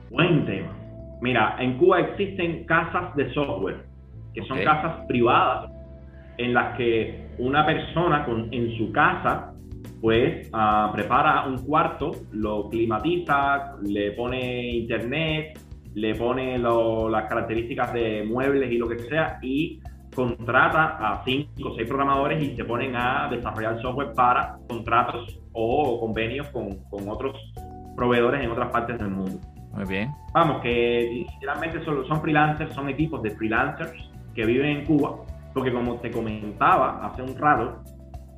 [0.09, 0.75] Buen tema.
[1.21, 3.85] Mira, en Cuba existen casas de software,
[4.33, 5.71] que son casas privadas
[6.37, 9.53] en las que una persona con, en su casa
[10.01, 15.59] pues ah, prepara un cuarto, lo climatiza, le pone internet,
[15.93, 19.81] le pone las características de muebles y lo que sea y
[20.15, 25.99] contrata a cinco o seis programadores y se ponen a desarrollar software para contratos o
[25.99, 27.35] convenios con, con otros
[27.95, 29.39] proveedores en otras partes del mundo.
[29.73, 30.12] Muy bien.
[30.34, 35.17] Vamos, que literalmente son, son freelancers, son equipos de freelancers que viven en Cuba
[35.53, 37.84] porque como te comentaba hace un rato,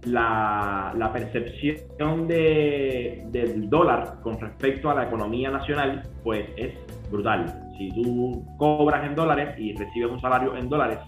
[0.06, 6.74] la, la percepción de, del dólar con respecto a la economía nacional, pues es
[7.12, 7.46] brutal.
[7.78, 11.00] Si tú cobras en dólares y recibes un salario en dólares,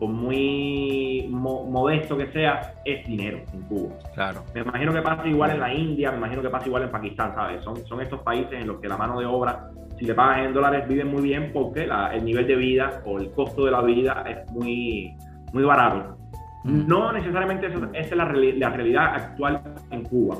[0.00, 3.94] por muy modesto que sea, es dinero en Cuba.
[4.14, 4.42] Claro.
[4.54, 7.34] Me imagino que pasa igual en la India, me imagino que pasa igual en Pakistán,
[7.34, 7.62] ¿sabes?
[7.62, 10.54] Son, son estos países en los que la mano de obra, si le pagas en
[10.54, 14.24] dólares, viven muy bien porque el nivel de vida o el costo de la vida
[14.26, 15.14] es muy,
[15.52, 16.16] muy barato.
[16.64, 16.86] Mm.
[16.86, 19.60] No necesariamente esa, es la, realidad actual
[19.90, 20.38] en Cuba.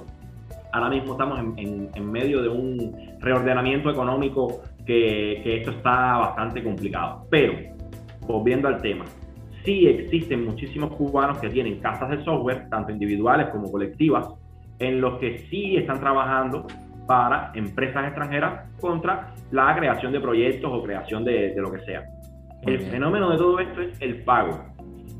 [0.72, 7.26] Ahora mismo estamos en, medio de un reordenamiento económico que, que, esto está bastante complicado.
[7.28, 7.52] Pero,
[8.26, 9.04] volviendo al tema,
[9.64, 14.28] sí existen muchísimos cubanos que tienen casas de software, tanto individuales como colectivas,
[14.78, 16.66] en los que sí están trabajando
[17.06, 22.04] para empresas extranjeras contra la creación de proyectos o creación de, de lo que sea.
[22.62, 24.64] el fenómeno de todo esto es el pago.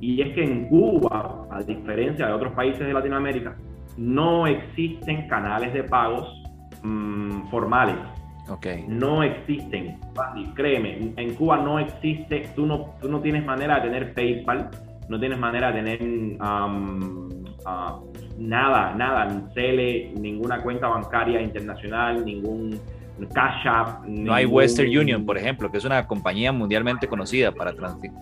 [0.00, 3.56] Y es que en Cuba, a diferencia de otros países de Latinoamérica,
[3.96, 6.42] no existen canales de pagos
[6.82, 7.96] mm, formales.
[8.50, 8.84] Okay.
[8.88, 9.98] No existen.
[10.54, 14.70] Créeme, en Cuba no existe, tú no, tú no tienes manera de tener PayPal,
[15.08, 18.00] no tienes manera de tener ah,
[18.38, 22.80] nada, nada, ni Cele, ninguna cuenta bancaria internacional, ningún
[23.32, 24.04] Cash App.
[24.06, 28.12] No hay Western Union, por ejemplo, que es una compañía mundialmente conocida para transferir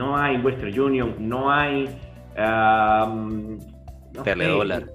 [0.00, 1.84] no hay Western Union, no hay...
[2.38, 3.58] Um,
[4.24, 4.90] Teledólar.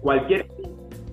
[0.00, 0.46] cualquier,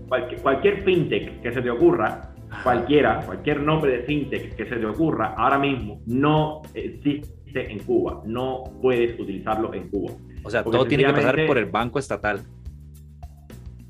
[0.07, 5.33] cualquier, fintech que se te ocurra, cualquiera, cualquier nombre de fintech que se te ocurra,
[5.37, 10.13] ahora mismo no existe en Cuba, no puedes utilizarlo en Cuba.
[10.43, 12.41] O sea, todo tiene que pasar por el banco estatal.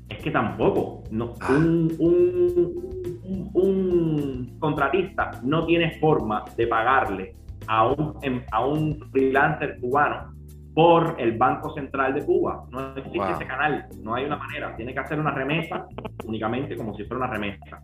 [0.08, 1.02] Es que tampoco.
[1.10, 1.52] No, ah.
[1.52, 7.34] un, un, un, contratista no tiene forma de pagarle
[7.66, 10.35] a un, a un freelancer cubano
[10.76, 12.66] por el Banco Central de Cuba.
[12.70, 14.76] No existe ese canal, no hay una manera.
[14.76, 15.86] Tiene que hacer una remesa
[16.26, 17.80] únicamente como si fuera una remesa.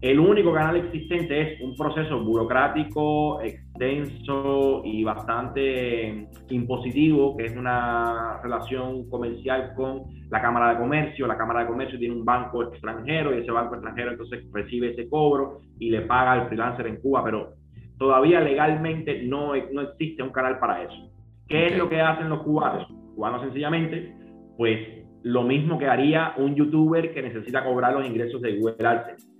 [0.00, 8.40] El único canal existente es un proceso burocrático, extenso y bastante impositivo, que es una
[8.42, 11.26] relación comercial con la Cámara de Comercio.
[11.26, 15.06] La Cámara de Comercio tiene un banco extranjero y ese banco extranjero entonces recibe ese
[15.06, 17.52] cobro y le paga al freelancer en Cuba, pero
[17.98, 21.11] todavía legalmente no, no existe un canal para eso.
[21.52, 22.88] ¿Qué es lo que hacen los cubanos?
[22.88, 24.16] Los cubanos sencillamente,
[24.56, 29.30] pues lo mismo que haría un youtuber que necesita cobrar los ingresos de Google AdSense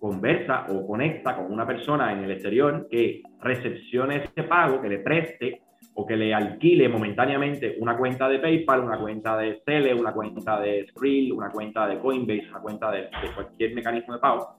[0.00, 4.98] conversa o conecta con una persona en el exterior que recepcione ese pago, que le
[4.98, 5.62] preste
[5.94, 10.58] o que le alquile momentáneamente una cuenta de PayPal, una cuenta de Cele, una cuenta
[10.58, 14.56] de Skrill, una cuenta de Coinbase, una cuenta de, cualquier mecanismo de pago.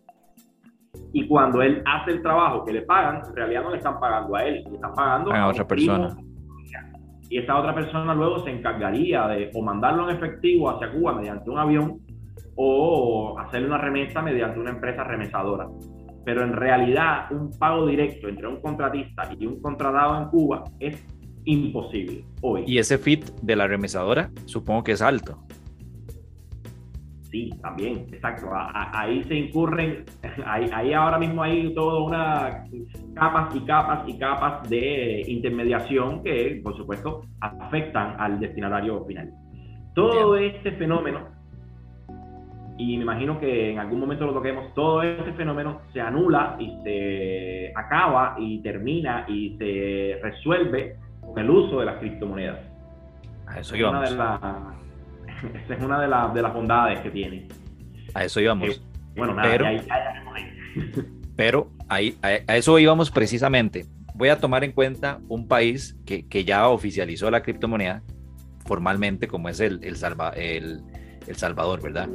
[1.12, 4.36] Y cuando él hace el trabajo que le pagan, en realidad no le están pagando
[4.38, 6.16] a él, le están pagando a, otra persona.
[7.32, 11.50] Y esa otra persona luego se encargaría de o mandarlo en efectivo hacia Cuba mediante
[11.50, 12.02] un avión
[12.58, 15.66] o hacerle una remesa mediante una empresa remesadora.
[16.26, 21.02] Pero en realidad un pago directo entre un contratista y un contratado en Cuba es
[21.46, 22.66] imposible hoy.
[22.68, 25.40] Y ese fit de la remesadora supongo que es alto.
[27.32, 28.50] Sí, también, exacto.
[28.54, 30.04] Ahí se incurren,
[30.46, 32.64] ahí, ahora mismo hay toda una
[33.16, 39.32] capas y capas y capas de intermediación que, por supuesto, afectan al destinatario final.
[39.96, 41.42] Todo este fenómeno
[42.78, 46.80] y me imagino que en algún momento lo toquemos, todo este fenómeno se anula y
[46.84, 52.60] se acaba y termina y se resuelve con el uso de las criptomonedas.
[53.48, 54.10] A eso íbamos.
[55.64, 57.48] Esa es una de, de, las bondades que tiene.
[58.14, 58.70] A eso íbamos.
[58.70, 58.82] Eh,
[59.16, 59.66] bueno, nada, pero,
[61.36, 63.86] pero ahí, a, eso íbamos precisamente.
[64.16, 68.04] Voy a tomar en cuenta un país que, que ya oficializó la criptomoneda
[68.66, 70.82] formalmente, como es el, el, Salva, el,
[71.28, 72.10] el Salvador, ¿verdad?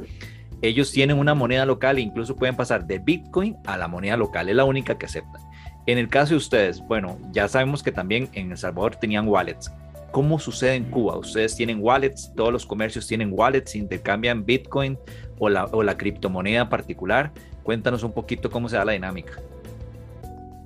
[0.61, 4.49] ellos tienen una moneda local e incluso pueden pasar de Bitcoin a la moneda local,
[4.49, 5.41] es la única que aceptan.
[5.85, 9.71] En el caso de ustedes, bueno, ya sabemos que también en El Salvador tenían wallets.
[10.17, 11.15] ¿Cómo sucede en Cuba?
[11.15, 12.33] ¿Ustedes tienen wallets?
[12.35, 13.75] ¿Todos los comercios tienen wallets?
[13.75, 14.97] ¿Intercambian Bitcoin
[15.37, 17.31] o la, o la criptomoneda particular?
[17.61, 19.33] Cuéntanos un poquito cómo se da la dinámica.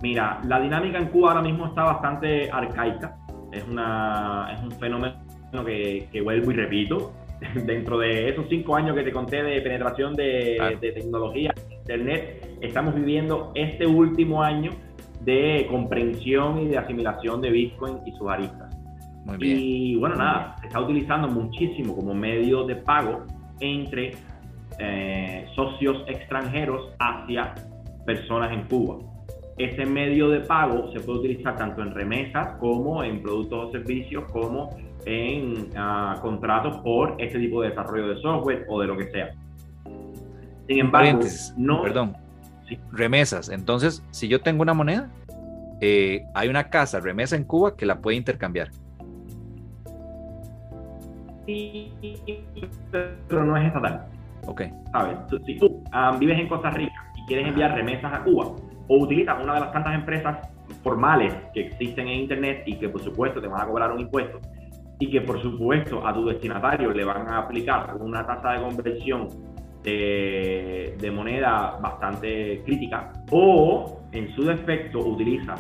[0.02, 3.18] Mira, la dinámica en Cuba ahora mismo está bastante arcaica.
[3.52, 5.18] Es, una, es un fenómeno
[5.66, 7.12] que, que vuelvo y repito,
[7.66, 13.52] dentro de esos cinco años que te conté de penetración de, tecnología, Internet, estamos viviendo
[13.56, 14.72] este último año
[15.26, 18.71] de comprensión y de asimilación de Bitcoin y sus aristas.
[19.40, 23.26] Y bueno, nada, se está utilizando muchísimo como medio de pago
[23.60, 24.16] entre
[24.80, 27.54] eh, socios extranjeros hacia
[28.06, 28.98] personas en Cuba.
[29.58, 34.24] Ese medio de pago se puede utilizar tanto en remesas como en productos o servicios
[34.32, 34.70] como
[35.06, 39.32] en uh, contratos por este tipo de desarrollo de software o de lo que sea.
[40.68, 41.20] Sin embargo,
[41.58, 41.82] no.
[41.84, 42.16] Perdón.
[42.92, 43.50] Remesas.
[43.50, 45.10] Entonces, si yo tengo una moneda,
[45.82, 48.70] eh, hay una casa remesa en Cuba que la puede intercambiar.
[51.46, 51.92] Sí,
[53.28, 54.06] pero no es estatal.
[54.48, 54.64] Ok.
[54.92, 55.18] ¿Sabes?
[55.46, 58.56] Si tú um, vives en Costa Rica y quieres enviar remesas a Cuba,
[58.88, 60.50] o utilizas una de las tantas empresas
[60.84, 64.40] formales que existen en Internet y que por supuesto te van a cobrar un impuesto,
[65.00, 69.28] y que por supuesto a tu destinatario le van a aplicar una tasa de conversión
[69.84, 75.60] de, moneda bastante crítica o en su defecto utilizas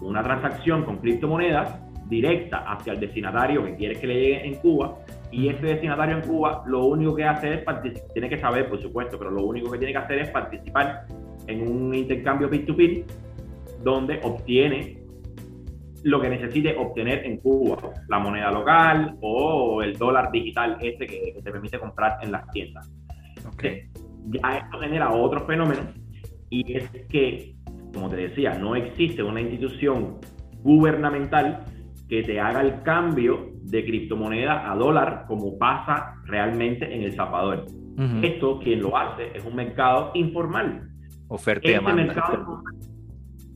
[0.00, 1.78] una transacción con criptomonedas
[2.12, 4.98] directa hacia el destinatario que quieres que le llegue en Cuba
[5.30, 8.80] y ese destinatario en Cuba lo único que hace es participar, tiene que saber por
[8.80, 11.06] supuesto, pero lo único que tiene que hacer es participar
[11.46, 13.04] en un intercambio peer-to-peer
[13.82, 14.98] donde obtiene
[16.04, 21.40] lo que necesite obtener en Cuba, la moneda local o el dólar digital este que,
[21.42, 22.92] te permite comprar en las tiendas.
[23.54, 23.88] Okay.
[24.26, 25.82] Ya esto genera otro fenómeno
[26.50, 27.54] y es que,
[27.94, 30.18] como te decía, no existe una institución
[30.62, 31.64] gubernamental
[32.12, 37.64] que te haga el cambio de criptomoneda a dólar como pasa realmente en El Salvador.
[38.22, 40.90] Esto, quien lo hace, es un mercado informal.
[41.28, 42.22] Oferta y este demanda.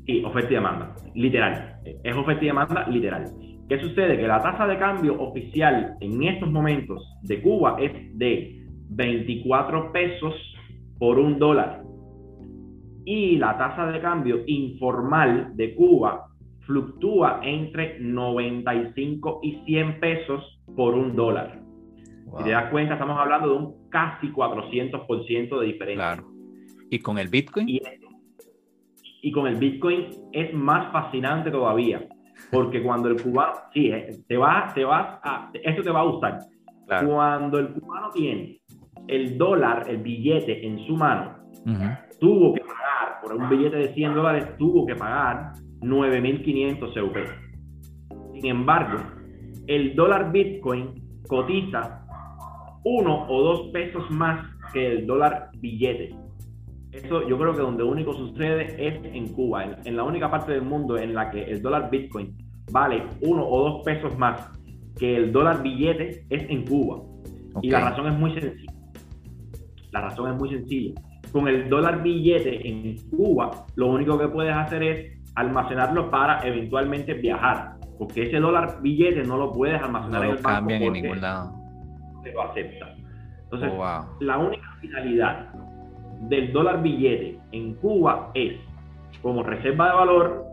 [0.07, 1.81] Sí, oferta y demanda, literal.
[2.03, 3.25] Es oferta y demanda literal.
[3.69, 4.17] ¿Qué sucede?
[4.17, 10.33] Que la tasa de cambio oficial en estos momentos de Cuba es de 24 pesos
[10.99, 11.83] por un dólar.
[13.05, 16.26] Y la tasa de cambio informal de Cuba
[16.67, 21.61] fluctúa entre 95 y 100 pesos por un dólar.
[22.39, 26.15] Si te das cuenta, estamos hablando de un casi 400% de diferencia.
[26.15, 26.29] Claro.
[26.91, 27.69] ¿Y con el Bitcoin?
[29.23, 32.07] y con el Bitcoin es más fascinante todavía.
[32.51, 36.05] Porque cuando el cubano, sí, eh, te vas, te vas a, esto te va a
[36.05, 36.39] gustar.
[37.05, 38.61] Cuando el cubano tiene
[39.09, 41.39] el dólar, el billete en su mano,
[42.21, 47.17] tuvo que pagar, por un billete de 100 dólares, tuvo que pagar 9.500 CUP.
[48.35, 48.99] Sin embargo,
[49.67, 52.03] el dólar Bitcoin cotiza
[52.85, 56.15] uno o dos pesos más que el dólar billete.
[56.93, 60.63] Eso yo creo que donde único sucede es en Cuba, en, la única parte del
[60.63, 62.37] mundo en la que el dólar Bitcoin
[62.71, 64.51] vale uno o dos pesos más
[64.99, 67.03] que el dólar billete es en Cuba.
[67.63, 68.73] Y la razón es muy sencilla.
[69.91, 70.95] La razón es muy sencilla.
[71.33, 77.15] Con el dólar billete en Cuba, lo único que puedes hacer es almacenarlo para eventualmente
[77.15, 77.77] viajar.
[77.99, 80.71] Porque ese dólar billete no lo puedes almacenar en el banco.
[80.71, 81.53] en ningún lado.
[82.23, 82.95] Se lo acepta.
[83.45, 85.53] Entonces, oh, la única finalidad
[86.23, 88.59] del dólar billete en Cuba es
[89.23, 90.47] como reserva de valor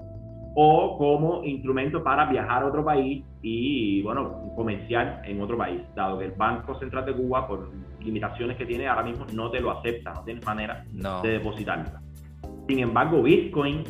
[0.55, 6.19] o como instrumento para viajar a otro país y, bueno, comerciar en otro país, dado
[6.19, 7.71] que el Banco Central de Cuba, por
[8.01, 10.85] limitaciones que tiene ahora mismo, no te lo acepta, no tienes manera
[11.23, 11.99] de depositarlo.
[12.67, 13.83] Sin embargo, Bitcoin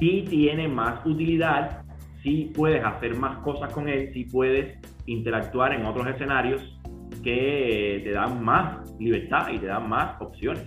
[0.00, 1.82] sí tiene más utilidad,
[2.22, 6.80] sí puedes hacer más cosas con él, sí puedes interactuar en otros escenarios
[7.22, 10.64] que te dan más libertad y te dan más opciones.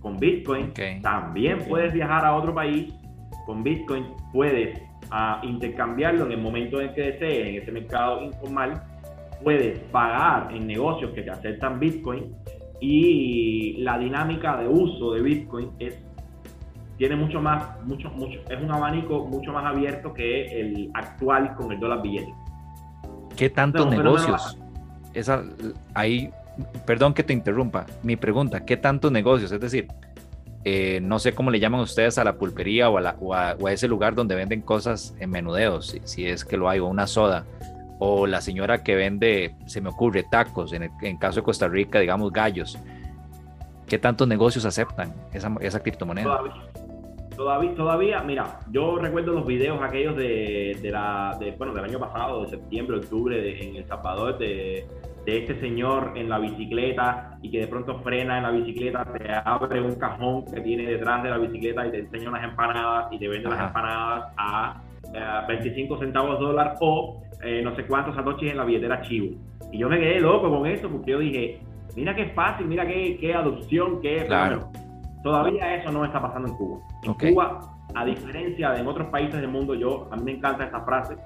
[0.00, 0.72] Con Bitcoin
[1.02, 2.92] también puedes viajar a otro país.
[3.46, 4.78] Con Bitcoin puedes
[5.10, 8.82] ah, intercambiarlo en el momento en que desees, en ese mercado informal.
[9.42, 12.34] Puedes pagar en negocios que te aceptan Bitcoin
[12.80, 16.05] y la dinámica de uso de Bitcoin es
[16.98, 21.72] tiene mucho más, mucho, mucho, es un abanico mucho más abierto que el actual con
[21.72, 22.32] el dólar billete.
[23.36, 24.58] ¿Qué tantos negocios?
[25.12, 25.42] esa,
[25.94, 26.30] ahí,
[26.86, 29.50] perdón que te interrumpa, mi pregunta, ¿qué tantos negocios?
[29.52, 29.88] Es decir,
[30.64, 33.56] eh, no sé cómo le llaman ustedes a la pulpería o a, la, o, a,
[33.70, 37.44] ese lugar donde venden cosas en menudeos, si, es que lo hay, o una soda,
[37.98, 41.98] o la señora que vende, se me ocurre, tacos, en el caso de Costa Rica,
[42.00, 42.78] digamos, gallos.
[43.86, 46.24] ¿Qué tantos negocios aceptan esa, esa criptomoneda?
[46.24, 46.52] Todavía,
[47.36, 52.42] todavía, mira, yo recuerdo los videos aquellos de, de la, de, bueno, del año pasado,
[52.42, 54.86] de septiembre, octubre, en El Salvador, de,
[55.26, 59.28] de este señor en la bicicleta y que de pronto frena en la bicicleta, te
[59.44, 63.18] abre un cajón que tiene detrás de la bicicleta y te enseña unas empanadas y
[63.18, 64.80] te vende las empanadas a
[65.48, 69.36] 25 eh, centavos dólar o eh, no sé cuántos satoshis en la billetera Chivo.
[69.72, 71.60] Y yo me quedé loco con eso porque yo dije,
[71.96, 74.24] mira qué fácil, mira qué, qué adopción, qué...
[74.26, 74.70] Claro.
[75.26, 76.78] Todavía eso no está pasando en Cuba.
[77.02, 77.58] En Cuba,
[77.96, 81.16] a diferencia de en otros países del mundo, yo a mí me encanta esta frase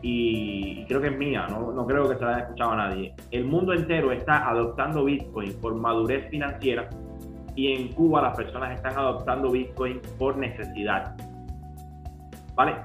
[0.00, 3.12] y creo que es mía, no, no creo que se la haya escuchado a nadie.
[3.32, 6.88] El mundo entero está adoptando Bitcoin por madurez financiera
[7.56, 11.16] y en Cuba las personas están adoptando Bitcoin por necesidad.
[12.54, 12.76] ¿Vale?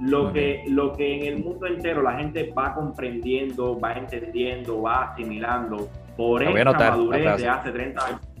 [0.00, 5.12] Lo que, lo que en el mundo entero la gente va comprendiendo, va entendiendo, va
[5.12, 8.31] asimilando por esa madurez de hace 30 años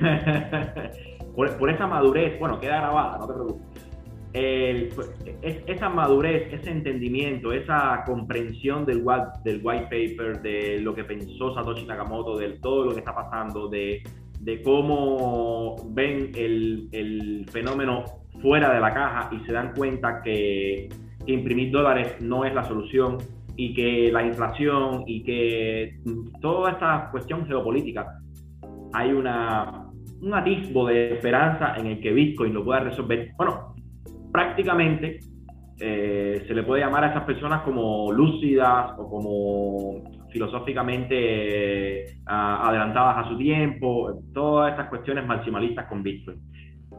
[1.36, 3.66] por, esa madurez, bueno, queda grabada, no te preocupes.
[5.66, 9.04] esa madurez, ese entendimiento, esa comprensión del,
[9.44, 13.68] del white paper, de lo que pensó Satoshi Nakamoto, de todo lo que está pasando,
[13.68, 14.02] de,
[14.40, 18.04] de cómo ven el, el, fenómeno
[18.42, 20.88] fuera de la caja y se dan cuenta que,
[21.26, 23.18] imprimir dólares no es la solución
[23.56, 25.98] y que la inflación y que
[26.40, 28.20] toda esta cuestión geopolítica
[28.92, 29.83] hay una
[30.24, 33.32] un atisbo de esperanza en el que Bitcoin lo pueda resolver.
[33.36, 33.74] Bueno,
[34.32, 35.20] prácticamente
[35.78, 43.26] eh, se le puede llamar a esas personas como lúcidas o como filosóficamente eh, adelantadas
[43.26, 46.38] a su tiempo, todas estas cuestiones maximalistas con Bitcoin.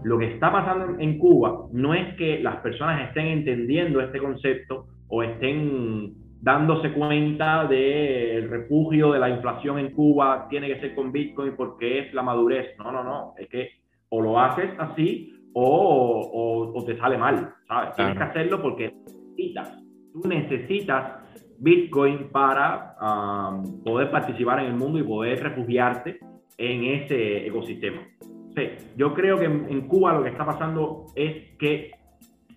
[0.03, 4.86] Lo que está pasando en Cuba no es que las personas estén entendiendo este concepto
[5.07, 6.13] o estén
[6.45, 11.97] dándose cuenta del refugio de la inflación en Cuba tiene que ser con Bitcoin porque
[11.97, 12.77] es la madurez.
[12.77, 13.33] No, no, no.
[13.35, 13.69] Es que
[14.09, 17.95] o lo haces así o, o, te sale mal, ¿sabes?
[17.95, 19.83] Tienes que hacerlo porque necesitas,
[20.13, 21.13] tú necesitas
[21.57, 26.19] Bitcoin para um, poder participar en el mundo y poder refugiarte
[26.59, 28.03] en ese ecosistema.
[28.95, 31.89] yo creo que en Cuba lo que está pasando es que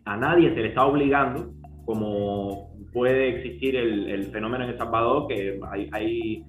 [0.04, 1.52] a nadie se le está obligando,
[1.86, 2.67] como
[2.98, 5.60] puede existir el, fenómeno en El Salvador, que
[5.92, 6.44] hay,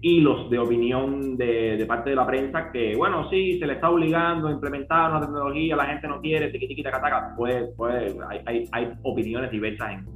[0.00, 4.46] hilos de opinión de, parte de la prensa que, bueno, sí, se le está obligando
[4.46, 6.84] a implementar una tecnología, la gente no quiere, tiqui,
[7.36, 10.06] pues, pues hay, hay, opiniones diversas en,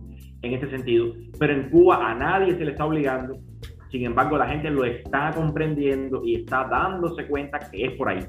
[0.43, 1.13] en ese sentido.
[1.37, 3.41] Pero en Cuba a nadie se le está obligando,
[3.91, 8.21] sin embargo la gente lo está comprendiendo y está dándose cuenta que es por ahí.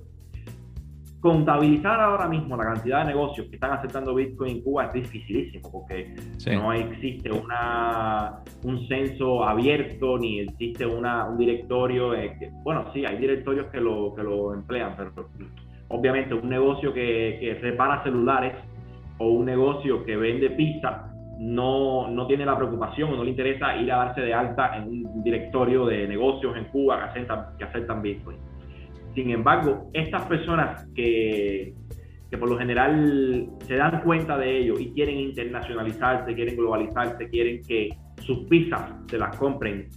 [1.24, 5.72] Contabilizar ahora mismo la cantidad de negocios que están aceptando Bitcoin en Cuba es dificilísimo
[5.72, 6.14] porque
[6.52, 12.12] no existe una, un censo abierto ni existe una, un directorio.
[12.64, 15.14] bueno, sí, hay directorios que lo, que lo emplean, pero
[15.88, 18.56] obviamente un negocio que, que repara celulares
[19.18, 21.10] o un negocio que vende pizza
[21.40, 24.90] no, no tiene la preocupación o no le interesa ir a darse de alta en
[24.90, 28.38] un directorio de negocios en Cuba que aceptan, que aceptan Bitcoin.
[29.14, 31.74] Sin embargo, estas personas que,
[32.30, 37.62] que por lo general se dan cuenta de ello y quieren internacionalizarse, quieren globalizarse, quieren
[37.62, 37.90] que
[38.22, 39.88] sus pizzas se las compren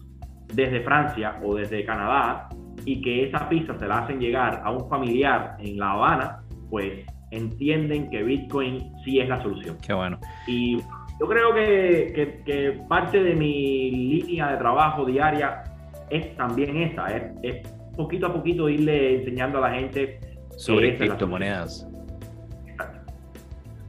[0.53, 2.49] desde Francia o desde Canadá
[2.85, 7.07] y que esas pizzas se las hacen llegar a un familiar en La Habana, pues
[7.31, 9.77] entienden que Bitcoin sí es la solución.
[9.85, 10.19] Qué bueno.
[10.47, 10.77] Y
[11.19, 15.65] yo creo que, que, parte de mi línea de trabajo diaria
[16.11, 17.07] es también esa,
[17.43, 20.21] es poquito a poquito irle enseñando a la gente
[20.57, 21.87] sobre criptomonedas.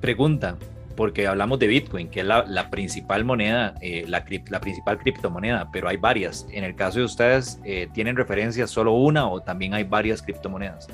[0.01, 0.57] Pregunta,
[0.95, 5.87] porque hablamos de Bitcoin, que es la, principal moneda, eh, la, la, principal criptomoneda, pero
[5.87, 6.47] hay varias.
[6.51, 10.87] En el caso de ustedes, eh, ¿tienen referencia solo una o también hay varias criptomonedas?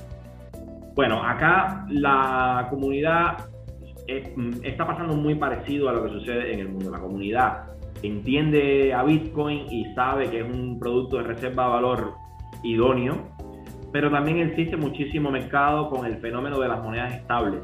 [0.93, 3.49] Bueno, acá la comunidad
[4.07, 6.91] eh, mm, está pasando muy parecido a lo que sucede en el mundo.
[6.91, 7.63] La comunidad
[8.03, 12.13] entiende a Bitcoin y sabe que es un producto de reserva de valor
[12.63, 13.29] idóneo,
[13.91, 17.61] pero también existe muchísimo mercado con el fenómeno de las monedas estables,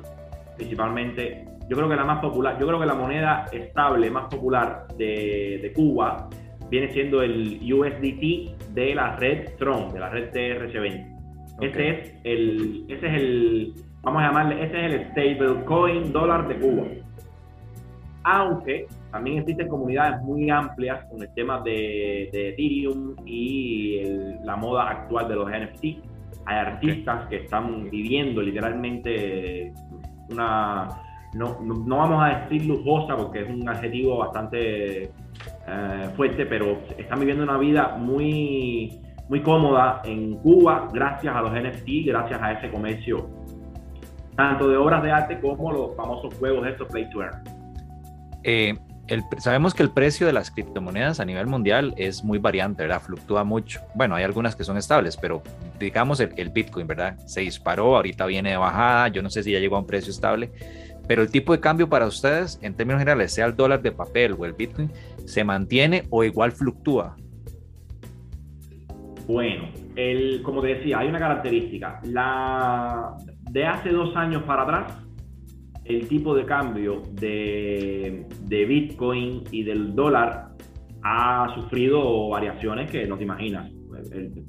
[0.55, 1.45] principalmente.
[1.67, 5.71] Yo creo que la más popular, yo creo que la moneda estable más popular de,
[5.75, 6.29] Cuba
[6.69, 11.19] viene siendo el USDT de la red Tron, de la red TRC20.
[11.61, 16.55] Ese es el, ese es el, vamos a llamarle, ese es el stablecoin dólar de
[16.55, 16.83] Cuba.
[18.23, 24.01] Aunque también existen comunidades muy amplias con el tema de, Ethereum y
[24.43, 25.83] la moda actual de los NFT.
[26.45, 29.73] Hay artistas que están viviendo literalmente
[30.29, 30.87] una,
[31.33, 37.19] no, no, vamos a decir lujosa porque es un adjetivo bastante eh, fuerte, pero están
[37.19, 42.69] viviendo una vida muy, muy cómoda en Cuba gracias a los NFT, gracias a ese
[42.71, 43.29] comercio,
[44.35, 47.58] tanto de obras de arte como los famosos juegos estos Play to Earn.
[48.43, 48.75] Eh,
[49.37, 53.01] sabemos que el precio de las criptomonedas a nivel mundial es muy variante, ¿verdad?
[53.01, 53.81] Fluctúa mucho.
[53.95, 55.41] Bueno, hay algunas que son estables, pero
[55.79, 57.17] digamos el, Bitcoin, ¿verdad?
[57.25, 60.11] Se disparó, ahorita viene de bajada, yo no sé si ya llegó a un precio
[60.11, 60.51] estable,
[61.07, 64.35] pero el tipo de cambio para ustedes, en términos generales, sea el dólar de papel
[64.37, 64.91] o el Bitcoin,
[65.25, 67.15] ¿se mantiene o igual fluctúa?
[69.27, 71.99] Bueno, el, como te decía, hay una característica.
[72.03, 73.15] La,
[73.51, 74.93] de hace dos años para atrás,
[75.89, 80.49] el tipo de cambio de, Bitcoin y del dólar
[81.03, 83.71] ha sufrido variaciones que no te imaginas.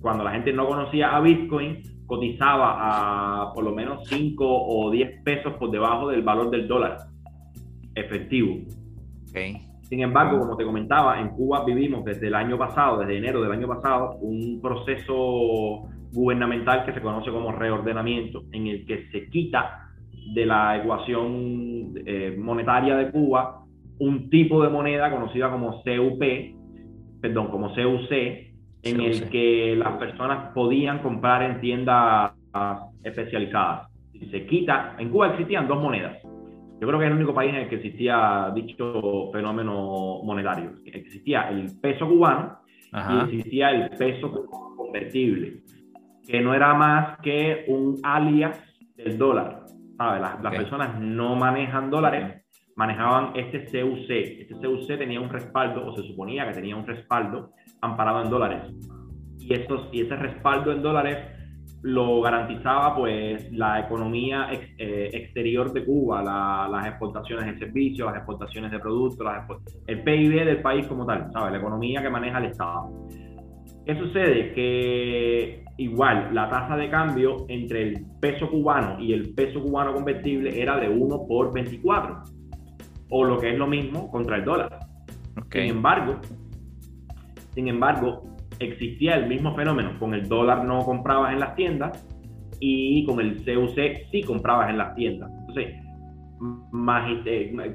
[0.01, 2.77] Cuando la gente no conocía a Bitcoin, cotizaba
[3.47, 6.99] a por lo menos 5 o 10 pesos por debajo del valor del dólar
[7.95, 8.59] efectivo.
[9.83, 13.53] Sin embargo, como te comentaba, en Cuba vivimos desde el año pasado, desde enero del
[13.53, 19.90] año pasado, un proceso gubernamental que se conoce como reordenamiento, en el que se quita
[20.33, 23.61] de la ecuación eh, monetaria de Cuba
[24.01, 26.23] un tipo de moneda conocida como CUP,
[27.21, 28.11] perdón, como CUC,
[28.83, 32.33] en el que las personas podían comprar en tiendas
[33.05, 33.91] especializadas.
[34.31, 36.17] Se quita, en Cuba existían dos monedas.
[36.81, 40.73] Yo creo que es el único país en el que existía dicho fenómeno monetario.
[40.87, 42.59] Existía el peso cubano
[42.91, 44.33] y existía el peso
[44.77, 45.61] convertible,
[46.27, 48.59] que no era más que un alias
[48.97, 49.67] del dólar.
[50.01, 52.43] Las, personas no manejan dólares,
[52.75, 54.09] manejaban este CUC.
[54.09, 57.51] Este CUC tenía un respaldo, o se suponía que tenía un respaldo
[57.83, 58.63] amparado en dólares.
[59.39, 61.19] Y, estos, y ese respaldo en dólares
[61.83, 66.23] lo garantizaba pues la economía eh, exterior de Cuba,
[66.71, 69.27] las exportaciones de servicios, las exportaciones de productos,
[69.87, 71.53] el PIB del país como tal, ¿sabes?
[71.53, 72.91] la economía que maneja el Estado.
[73.87, 74.53] ¿Qué sucede?
[74.53, 80.61] Que igual la tasa de cambio entre el peso cubano y el peso cubano convertible
[80.61, 82.23] era de 1 por 24,
[83.11, 84.79] o lo que es lo mismo contra el dólar.
[85.51, 86.21] Sin embargo,
[87.55, 88.23] sin embargo,
[88.59, 89.99] existía el mismo fenómeno.
[89.99, 92.07] Con el dólar no comprabas en las tiendas
[92.61, 95.31] y con el CUC sí comprabas en las tiendas.
[95.41, 95.75] Entonces,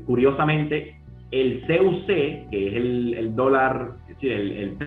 [0.05, 4.77] curiosamente, el CUC, que es el, dólar, es decir, el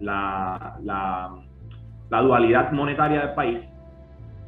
[0.00, 0.76] la,
[2.10, 3.58] la, dualidad monetaria del país,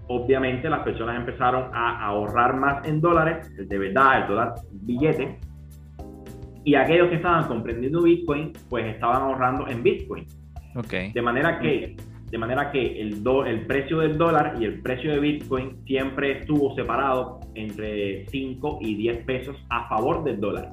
[0.08, 5.38] obviamente las personas empezaron a ahorrar más en dólares, de verdad, el dólar billete,
[6.64, 10.26] y aquellos que estaban comprendiendo Bitcoin, pues estaban ahorrando en Bitcoin.
[10.74, 11.12] Okay.
[11.12, 11.96] De manera que
[12.30, 16.74] de manera que el, el precio del dólar y el precio de Bitcoin siempre estuvo
[16.74, 20.70] separado entre 5 y 10 pesos a favor del dólar.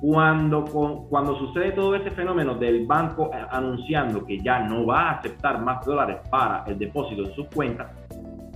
[0.00, 0.64] Cuando,
[1.08, 5.84] cuando sucede todo este fenómeno del banco anunciando que ya no va a aceptar más
[5.84, 7.88] dólares para el depósito en sus cuentas,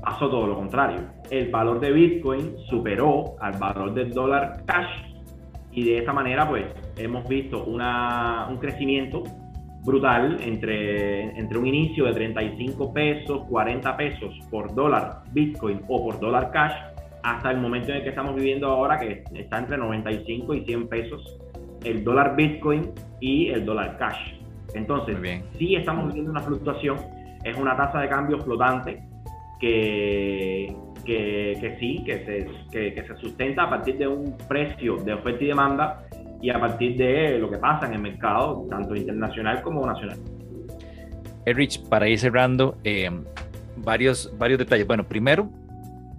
[0.00, 1.00] pasó todo lo contrario.
[1.30, 5.12] El valor de Bitcoin superó al valor del dólar cash
[5.72, 6.66] y de esa manera pues
[6.96, 9.24] hemos visto una, un crecimiento
[9.84, 16.20] brutal entre, entre un inicio de 35 pesos, 40 pesos por dólar Bitcoin o por
[16.20, 16.74] dólar cash,
[17.22, 20.88] hasta el momento en el que estamos viviendo ahora, que está entre 95 y 100
[20.88, 21.38] pesos
[21.84, 24.34] el dólar Bitcoin y el dólar cash.
[24.74, 25.16] Entonces,
[25.58, 26.96] sí estamos viviendo una fluctuación,
[27.44, 29.02] es una tasa de cambio flotante
[29.60, 35.14] que, que, sí, que se, que, que se sustenta a partir de un precio de
[35.14, 36.04] oferta y demanda
[36.40, 40.18] y a partir de lo que pasa en el mercado, tanto internacional como nacional.
[41.44, 43.10] Erich, para ir cerrando, eh,
[43.76, 44.86] varios, varios detalles.
[44.86, 45.48] Bueno, primero,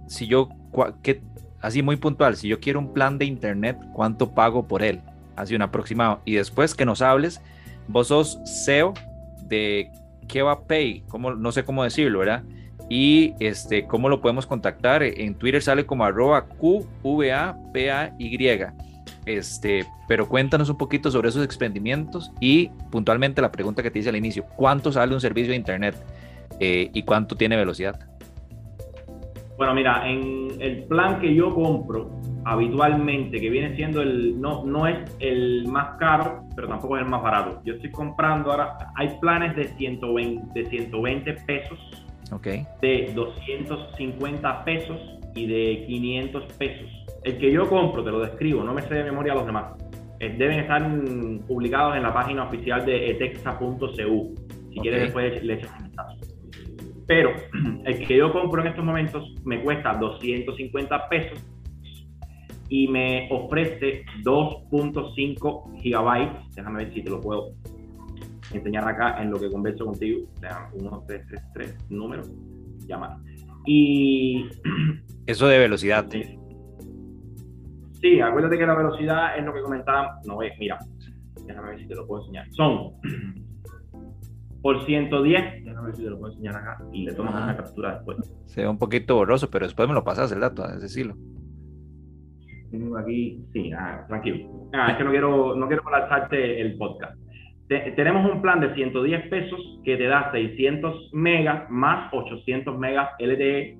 [0.06, 0.48] si yo,
[1.60, 5.00] así muy puntual, si yo quiero un plan de internet, ¿cuánto pago por él?
[5.36, 6.20] Así un aproximado.
[6.24, 7.40] Y después que nos hables,
[7.88, 8.94] vos sos CEO
[9.42, 9.90] de
[10.28, 12.42] Keva Pay, como, no sé cómo decirlo, ¿verdad?
[12.88, 15.02] Y este, cómo lo podemos contactar.
[15.02, 18.12] En Twitter sale como arroba QVAPAY.
[19.26, 24.10] Este, pero cuéntanos un poquito sobre esos expendimientos y puntualmente la pregunta que te hice
[24.10, 25.96] al inicio, ¿cuánto sale un servicio de Internet
[26.60, 27.98] eh, y cuánto tiene velocidad?
[29.56, 32.10] Bueno, mira, en el plan que yo compro
[32.44, 37.08] habitualmente, que viene siendo el, no, no es el más caro, pero tampoco es el
[37.08, 37.60] más barato.
[37.64, 41.78] Yo estoy comprando ahora, hay planes de 120, de 120 pesos,
[42.32, 42.66] okay.
[42.82, 45.00] de 250 pesos
[45.34, 49.04] y de 500 pesos el que yo compro, te lo describo, no me sé de
[49.04, 49.72] memoria a los demás.
[50.20, 50.82] Eh, deben estar
[51.48, 54.34] publicados en la página oficial de etexa.cu.
[54.70, 56.33] Si quieres, después le echas un vistazo.
[57.06, 57.32] Pero
[57.84, 61.38] el que yo compro en estos momentos me cuesta 250 pesos
[62.68, 66.54] y me ofrece 2.5 gigabytes.
[66.54, 67.52] Déjame ver si te lo puedo
[68.52, 70.26] enseñar acá en lo que converso contigo.
[70.72, 72.22] 1, 3, 3, 3, número,
[72.86, 73.16] llamar.
[73.66, 74.46] Y.
[75.26, 76.06] Eso de velocidad.
[78.00, 80.20] Sí, acuérdate que la velocidad es lo que comentaba.
[80.26, 80.78] No es, mira,
[81.46, 82.46] déjame ver si te lo puedo enseñar.
[82.52, 82.92] Son
[84.64, 87.96] por 110, déjame ver si te lo puedo enseñar acá y le tomas una captura
[87.96, 88.34] después.
[88.46, 91.16] Se ve un poquito borroso, pero después me lo pasas el dato, es decirlo.
[92.70, 94.70] Tengo aquí, sí, ah, tranquilo.
[94.72, 97.14] Ah, es que no quiero, no quiero colapsarte el podcast.
[97.68, 103.78] tenemos un plan de 110 pesos que te da 600 megas más 800 megas LTE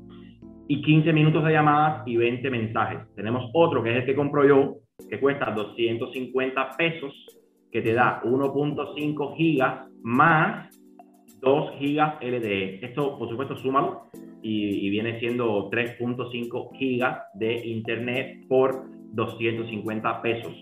[0.69, 2.99] y 15 minutos de llamadas y 20 mensajes.
[3.17, 4.77] Tenemos otro que es el que compro yo,
[5.09, 7.15] que cuesta 250 pesos,
[7.73, 10.69] que te da 1.5 gigas más
[11.41, 12.85] 2 gigas LTE.
[12.85, 14.11] Esto, por supuesto, súmalo
[14.43, 20.53] y, y viene siendo 3.5 gigas de internet por 250 pesos.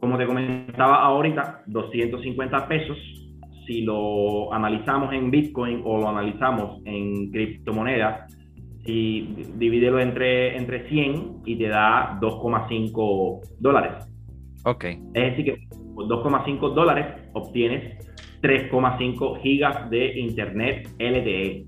[0.00, 2.96] Como te comentaba ahorita, 250 pesos,
[3.66, 8.32] si lo analizamos en Bitcoin o lo analizamos en criptomonedas,
[8.86, 9.22] y
[9.56, 14.06] divídelo entre, entre 100 y te da 2,5 dólares.
[14.64, 14.84] Ok.
[14.84, 18.05] Es decir, que por 2,5 dólares obtienes
[18.42, 21.66] 3,5 gigas de internet LTE.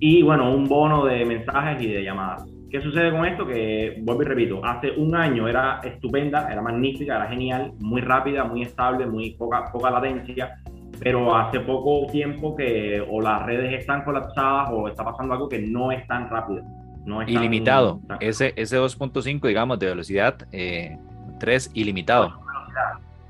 [0.00, 2.46] Y bueno, un bono de mensajes y de llamadas.
[2.70, 3.46] ¿Qué sucede con esto?
[3.46, 8.44] Que, vuelvo y repito, hace un año era estupenda, era magnífica, era genial, muy rápida,
[8.44, 10.58] muy estable, muy poca, poca latencia
[11.00, 15.60] pero hace poco tiempo que o las redes están colapsadas o está pasando algo que
[15.60, 16.62] no es tan rápido.
[17.04, 18.00] No es ilimitado.
[18.20, 20.98] ese, ese 2.5, digamos, de velocidad, eh,
[21.40, 22.40] 3 ilimitado.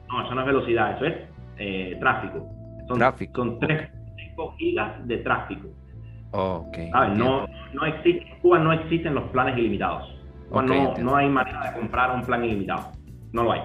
[0.08, 1.14] No, eso no es velocidad, eso es
[1.58, 2.48] eh, tráfico.
[2.86, 3.32] Son, tráfico.
[3.34, 5.68] Son 3.5 gigas de tráfico.
[6.30, 10.14] okay, no, no existe, en Cuba no existen los planes ilimitados.
[10.50, 12.92] no, no hay manera de comprar un plan ilimitado.
[13.32, 13.60] No lo hay.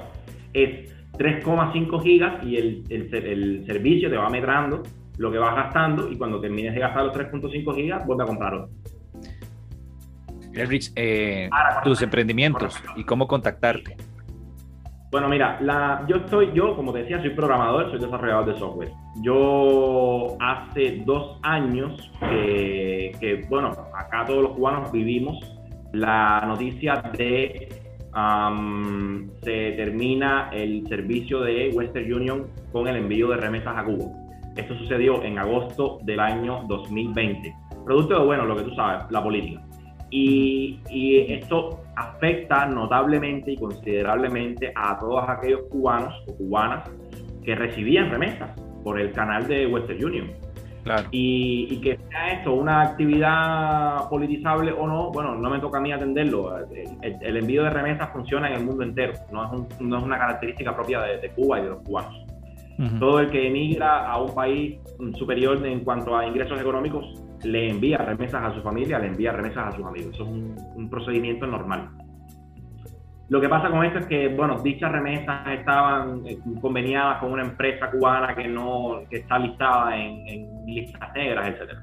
[0.53, 4.83] Es 3,5 gigas y el, el, servicio te va medrando
[5.17, 8.53] lo que vas gastando y cuando termines de gastar los 3.5 gigas, vuelve a comprar
[8.55, 8.69] otro.
[10.53, 11.49] Rich, eh,
[11.83, 13.97] tus emprendimientos y cómo contactarte.
[15.13, 15.59] Bueno, mira,
[16.07, 18.91] yo estoy, yo como te decía, soy programador, soy desarrollador de software.
[19.21, 25.37] Yo hace dos años que, bueno, acá todos los cubanos vivimos
[25.91, 27.69] la noticia de
[29.43, 34.05] se termina el servicio de Western Union con el envío de remesas a Cuba.
[34.55, 37.53] Esto sucedió en agosto del año 2020.
[37.85, 39.61] Producto de, bueno, lo que tú sabes, la política.
[40.09, 40.79] Y,
[41.29, 46.89] esto afecta notablemente y considerablemente a todos aquellos cubanos o cubanas
[47.43, 48.51] que recibían remesas
[48.83, 50.43] por el canal de Western Union.
[51.11, 55.91] Y, que sea esto una actividad politizable o no, bueno, no me toca a mí
[55.91, 56.57] atenderlo.
[57.01, 60.75] El, envío de remesas funciona en el mundo entero, no es, no es una característica
[60.75, 62.25] propia de, Cuba y de los cubanos.
[62.99, 64.77] Todo el que emigra a un país
[65.13, 69.73] superior en cuanto a ingresos económicos le envía remesas a su familia, le envía remesas
[69.73, 70.15] a sus amigos.
[70.15, 71.89] Eso es un procedimiento normal.
[73.29, 77.43] Lo que pasa con esto es que, bueno, dichas remesas estaban eh, conveniadas con una
[77.43, 81.79] empresa cubana que no que está listada en, listas negras, etc.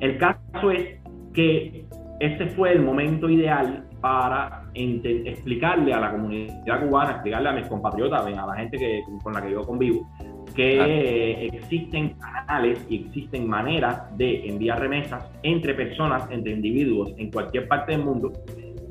[0.00, 0.98] El caso es
[1.34, 1.84] que
[2.20, 8.24] ese fue el momento ideal para explicarle a la comunidad cubana, explicarle a mis compatriotas,
[8.24, 10.08] a la gente que, con la que yo convivo,
[10.56, 17.68] que existen canales y existen maneras de enviar remesas entre personas, entre individuos en cualquier
[17.68, 18.32] parte del mundo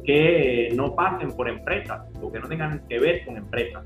[0.06, 3.84] que no pasen por empresas o que no tengan que ver con empresas.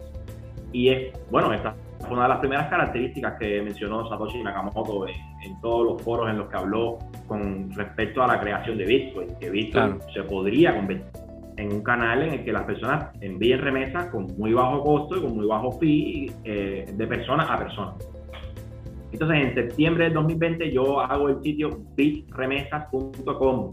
[0.71, 5.59] Y es, bueno, esta fue una de las primeras características que mencionó Satoshi Nakamoto en,
[5.61, 9.49] todos los foros en los que habló con respecto a la creación de Bitcoin, que
[9.49, 11.18] Bitcoin se podría convertir
[11.59, 15.21] en un canal en el que las personas envíen remesas con muy bajo costo y
[15.21, 17.93] con muy bajo fee eh, de persona a persona.
[19.11, 23.71] Entonces, en septiembre del 2020 yo hago el sitio bitremesas.com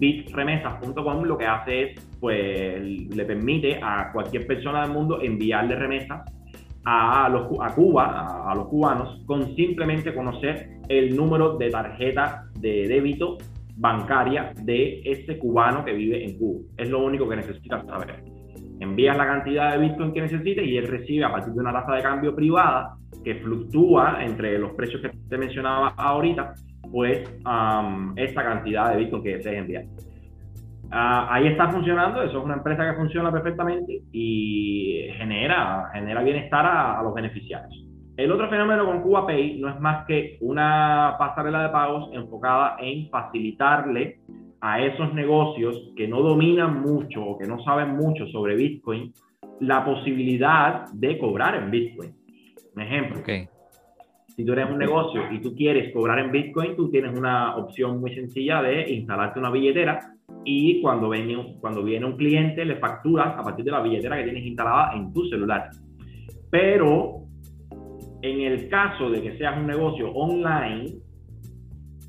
[0.00, 6.22] bitremesas.com lo que hace es, pues, le permite a cualquier persona del mundo enviarle remesas
[6.84, 12.88] a, los, a Cuba, a, los cubanos, con simplemente conocer el número de tarjeta de
[12.88, 13.36] débito
[13.80, 16.60] bancaria de ese cubano que vive en Cuba.
[16.76, 18.22] Es lo único que necesitas saber.
[18.78, 21.94] Envías la cantidad de Bitcoin que necesites y él recibe a partir de una tasa
[21.94, 26.54] de cambio privada que fluctúa entre los precios que te mencionaba ahorita
[26.90, 27.28] pues
[28.16, 29.84] esta cantidad de Bitcoin que desees enviar.
[30.90, 36.66] Ah, ahí está funcionando, eso es una empresa que funciona perfectamente y genera, genera bienestar
[36.66, 37.86] a, los beneficiarios.
[38.20, 43.08] El otro fenómeno con CubaPay no es más que una pasarela de pagos enfocada en
[43.08, 44.18] facilitarle
[44.60, 49.10] a esos negocios que no dominan mucho o que no saben mucho sobre Bitcoin
[49.60, 52.14] la posibilidad de cobrar en Bitcoin.
[52.76, 53.20] Un ejemplo.
[53.20, 53.48] Okay.
[54.36, 58.00] Si tú eres un negocio y tú quieres cobrar en Bitcoin, tú tienes una opción
[58.00, 60.12] muy sencilla de instalarte una billetera
[60.44, 64.24] y cuando viene, cuando viene un cliente le facturas a partir de la billetera que
[64.24, 65.70] tienes instalada en tu celular.
[66.50, 67.29] Pero
[68.22, 70.86] en el caso de que seas un negocio online,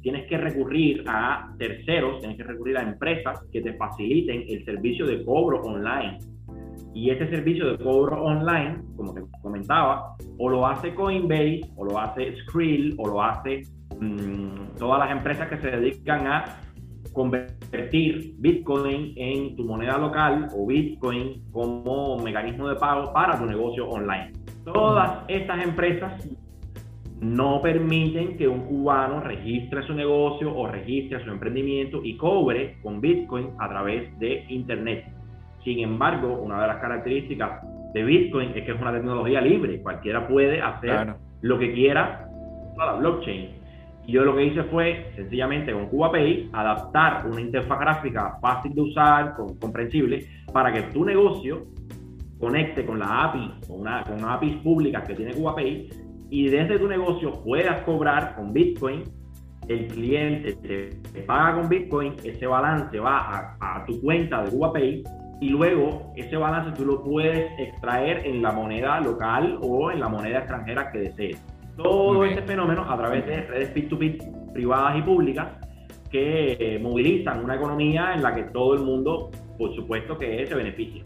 [0.02, 5.06] tienes que recurrir a terceros, tienes que recurrir a empresas que te faciliten el servicio
[5.06, 6.18] de cobro online.
[6.94, 12.00] Y este servicio de cobro online, como te comentaba, o lo hace Coinbase, o lo
[12.00, 13.62] hace Skrill, o lo hace
[14.00, 16.60] mm, todas las empresas que se dedican a
[17.14, 23.88] convertir Bitcoin en tu moneda local o Bitcoin como mecanismo de pago para tu negocio
[23.88, 24.41] online.
[24.64, 26.28] Todas estas empresas
[27.20, 33.00] no permiten que un cubano registre su negocio o registre su emprendimiento y cobre con
[33.02, 35.06] Bitcoin a través de Internet.
[35.64, 37.62] Sin embargo, una de las características
[37.94, 39.82] de Bitcoin es que es una tecnología libre.
[39.82, 42.28] Cualquiera puede hacer lo que quiera
[42.76, 43.50] con la blockchain.
[44.08, 48.82] Y yo lo que hice fue, sencillamente con CubaPay, adaptar una interfaz gráfica fácil de
[48.82, 51.68] usar, comprensible, para que tu negocio
[52.42, 55.90] conecte con la API, con una, con APIs públicas que tiene CubaPay,
[56.30, 59.04] y desde tu negocio puedas cobrar con Bitcoin
[59.68, 60.54] el cliente
[61.14, 65.04] te, paga con Bitcoin, ese balance va a, a tu cuenta de CubaPay
[65.40, 70.10] y luego ese balance tú lo puedes extraer en la moneda local o en la
[70.10, 71.44] moneda extranjera que desees.
[71.78, 75.48] Todo este fenómeno a través de redes P2P privadas y públicas
[76.12, 80.54] que eh, movilizan una economía en la que todo el mundo, por supuesto, que se
[80.54, 81.04] beneficia.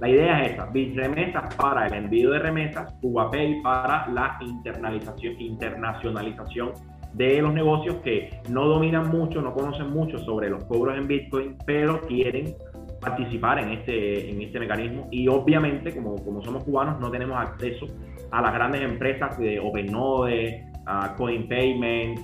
[0.00, 6.72] La idea es esta, remesas para el envío de remesas, CubaPay para la internalización, internacionalización
[7.12, 11.58] de los negocios que no dominan mucho, no conocen mucho sobre los cobros en Bitcoin,
[11.66, 12.54] pero quieren
[12.98, 15.06] participar en este, en este mecanismo.
[15.10, 17.84] Y obviamente como, como somos cubanos no tenemos acceso
[18.30, 22.20] a las grandes empresas de OpenNode, uh, CoinPayment,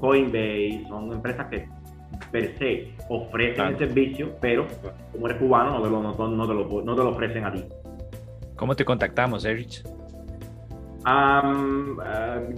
[0.00, 1.68] Coinbase, son empresas que
[2.32, 4.66] per se ofrecen el servicio, pero
[5.12, 7.64] como eres cubano no te, lo, no, te lo, no te lo ofrecen a ti.
[8.56, 9.84] ¿Cómo te contactamos, Erich?
[11.04, 11.98] Um,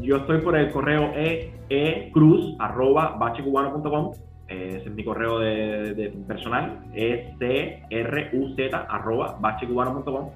[0.01, 2.13] yo estoy por el correo e, e
[2.59, 4.13] arroba bachecubano.com
[4.49, 7.35] ese es mi correo de, personal, es
[8.89, 10.31] arroba bachecubano.com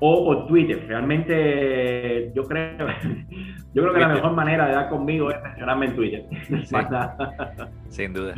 [0.00, 0.84] o por Twitter.
[0.88, 2.88] Realmente yo creo,
[3.74, 6.26] yo creo que la mejor manera de dar conmigo es mencionarme en Twitter.
[7.88, 8.34] Sin duda.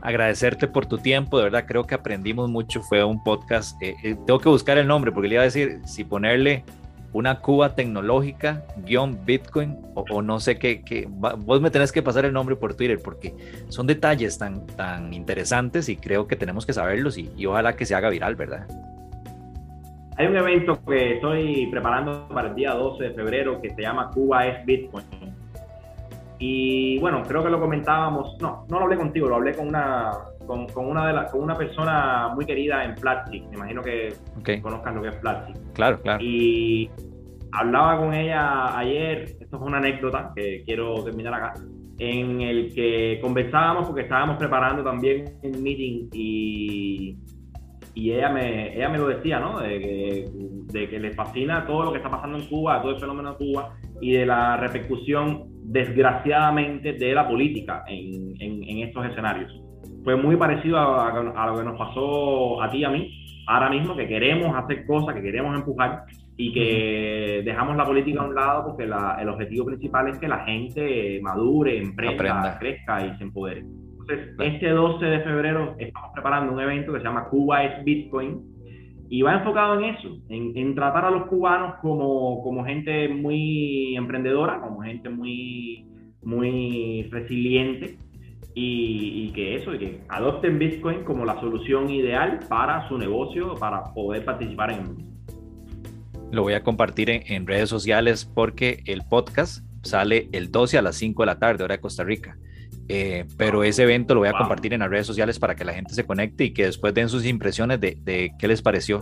[0.00, 2.82] Agradecerte por tu tiempo, de verdad creo que aprendimos mucho.
[2.82, 5.80] Fue un podcast, eh, eh, tengo que buscar el nombre porque le iba a decir
[5.84, 6.64] si ponerle
[7.12, 12.24] una Cuba tecnológica, guion Bitcoin, o, no sé qué, qué, vos me tenés que pasar
[12.24, 13.34] el nombre por Twitter, porque
[13.68, 17.84] son detalles tan, tan interesantes y creo que tenemos que saberlos y, y ojalá que
[17.84, 18.66] se haga viral, ¿verdad?
[20.16, 24.10] Hay un evento que estoy preparando para el día 12 de febrero que se llama
[24.10, 25.04] Cuba es Bitcoin.
[26.38, 30.10] Y bueno, creo que lo comentábamos, no, no lo hablé contigo, lo hablé con una,
[30.46, 33.40] con, una, de con una persona muy querida en Platzi.
[33.50, 34.14] Me imagino que
[34.60, 35.52] conozcan lo que es Platzi.
[35.72, 36.22] Claro, claro.
[36.22, 36.90] Y
[37.52, 41.54] hablaba con ella ayer, esto es una anécdota que quiero terminar acá,
[41.98, 47.16] en el que conversábamos porque estábamos preparando también un meeting y,
[47.94, 49.60] y ella, me, ella me lo decía, ¿no?
[49.60, 50.30] De que,
[50.72, 53.36] de que le fascina todo lo que está pasando en Cuba, todo el fenómeno de
[53.36, 59.52] Cuba y de la repercusión, desgraciadamente, de la política en, en estos escenarios
[60.04, 63.96] fue muy parecido a, lo que nos pasó a ti y a mí, ahora mismo,
[63.96, 66.04] que queremos hacer cosas, que queremos empujar
[66.36, 70.44] y que dejamos la política a un lado porque el objetivo principal es que la
[70.44, 73.64] gente madure, emprenda, crezca y se empodere.
[74.02, 78.40] Entonces, este 12 de febrero estamos preparando un evento que se llama Cuba es Bitcoin
[79.08, 83.94] y va enfocado en eso, en, en tratar a los cubanos como, como gente muy
[83.96, 85.86] emprendedora, como gente muy,
[86.22, 87.98] muy resiliente
[88.54, 93.92] y, que eso, y que adopten Bitcoin como la solución ideal para su negocio, para
[93.94, 94.96] poder participar en
[96.30, 100.96] Lo voy a compartir en, redes sociales porque el podcast sale el 12 a las
[100.96, 102.36] 5 de la tarde, hora de Costa Rica.
[102.88, 105.72] Eh, pero ese evento lo voy a compartir en las redes sociales para que la
[105.72, 109.00] gente se conecte y que después den sus impresiones de, de qué les pareció.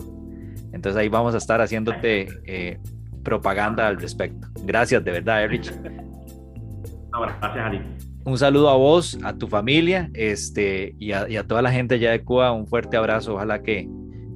[0.71, 2.79] Entonces ahí vamos a estar haciéndote eh,
[3.23, 4.47] propaganda al respecto.
[4.63, 5.71] Gracias, de verdad, Erich.
[7.11, 7.81] gracias a ti
[8.23, 12.23] un saludo a vos, a tu familia este, y, a, toda la gente allá de
[12.23, 12.51] Cuba.
[12.51, 13.35] Un fuerte abrazo.
[13.35, 13.89] Ojalá que,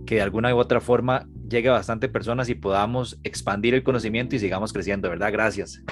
[0.05, 4.35] que de alguna u otra forma llegue a bastante personas y podamos expandir el conocimiento
[4.35, 5.31] y sigamos creciendo, ¿verdad?
[5.31, 5.83] Gracias.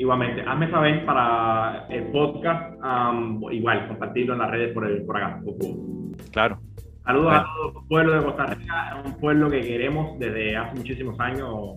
[0.00, 2.74] Igualmente, hazme saber para el podcast,
[3.52, 5.42] igual, compartirlo en las redes por, el, por acá.
[6.32, 6.58] Claro.
[7.04, 11.20] Saludos a todo el pueblo de Costa Rica, un pueblo que queremos desde hace muchísimos
[11.20, 11.74] años.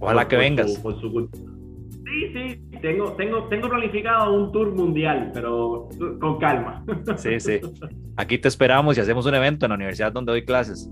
[0.00, 0.78] Ojalá que vengas.
[0.78, 1.52] por su cultura.
[1.88, 5.88] Sí, sí, tengo, tengo, tengo planificado un tour mundial, pero
[6.20, 6.84] con calma.
[7.18, 7.60] Sí, sí.
[8.16, 10.90] Aquí te esperamos y hacemos un evento en la universidad donde doy clases.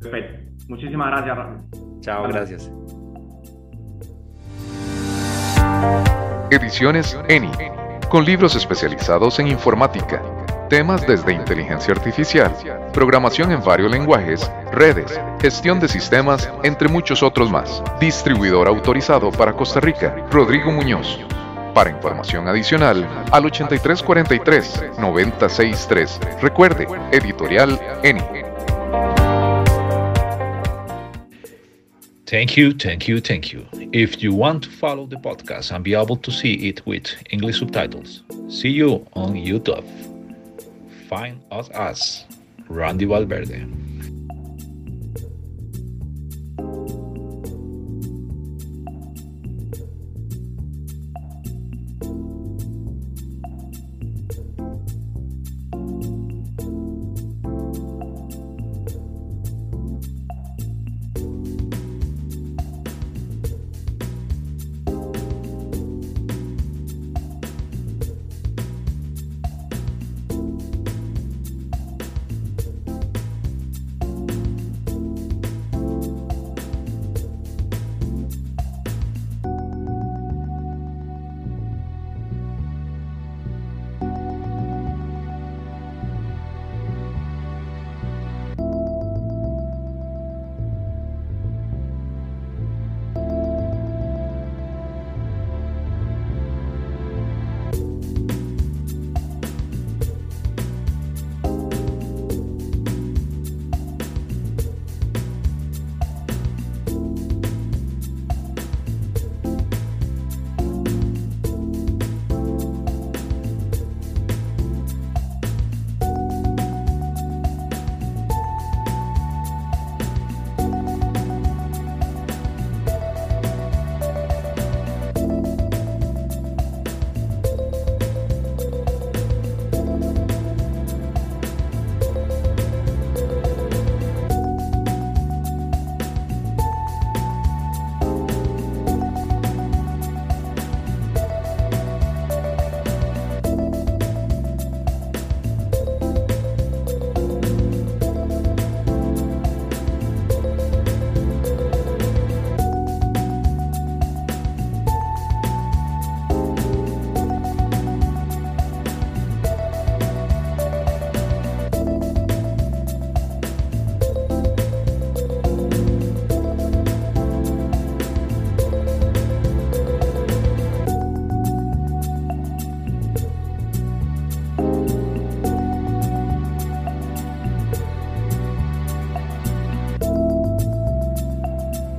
[0.00, 0.64] Perfecto.
[0.68, 1.60] Muchísimas gracias, Rafa.
[2.02, 2.72] Chao, gracias.
[6.50, 7.52] Ediciones ENI,
[8.08, 10.22] con libros especializados en informática
[10.68, 12.52] Temas desde inteligencia artificial,
[12.92, 17.82] programación en varios lenguajes, redes, gestión de sistemas, entre muchos otros más.
[17.98, 21.20] Distribuidor autorizado para Costa Rica, Rodrigo Muñoz.
[21.72, 26.40] Para información adicional, al 8343-963.
[26.42, 29.17] Recuerde, editorial ENI.
[32.28, 33.66] Thank you, thank you, thank you.
[33.90, 37.58] If you want to follow the podcast and be able to see it with English
[37.58, 39.82] subtitles, see you on YouTube.
[41.08, 42.26] find us as
[42.68, 43.64] Randy Valverde.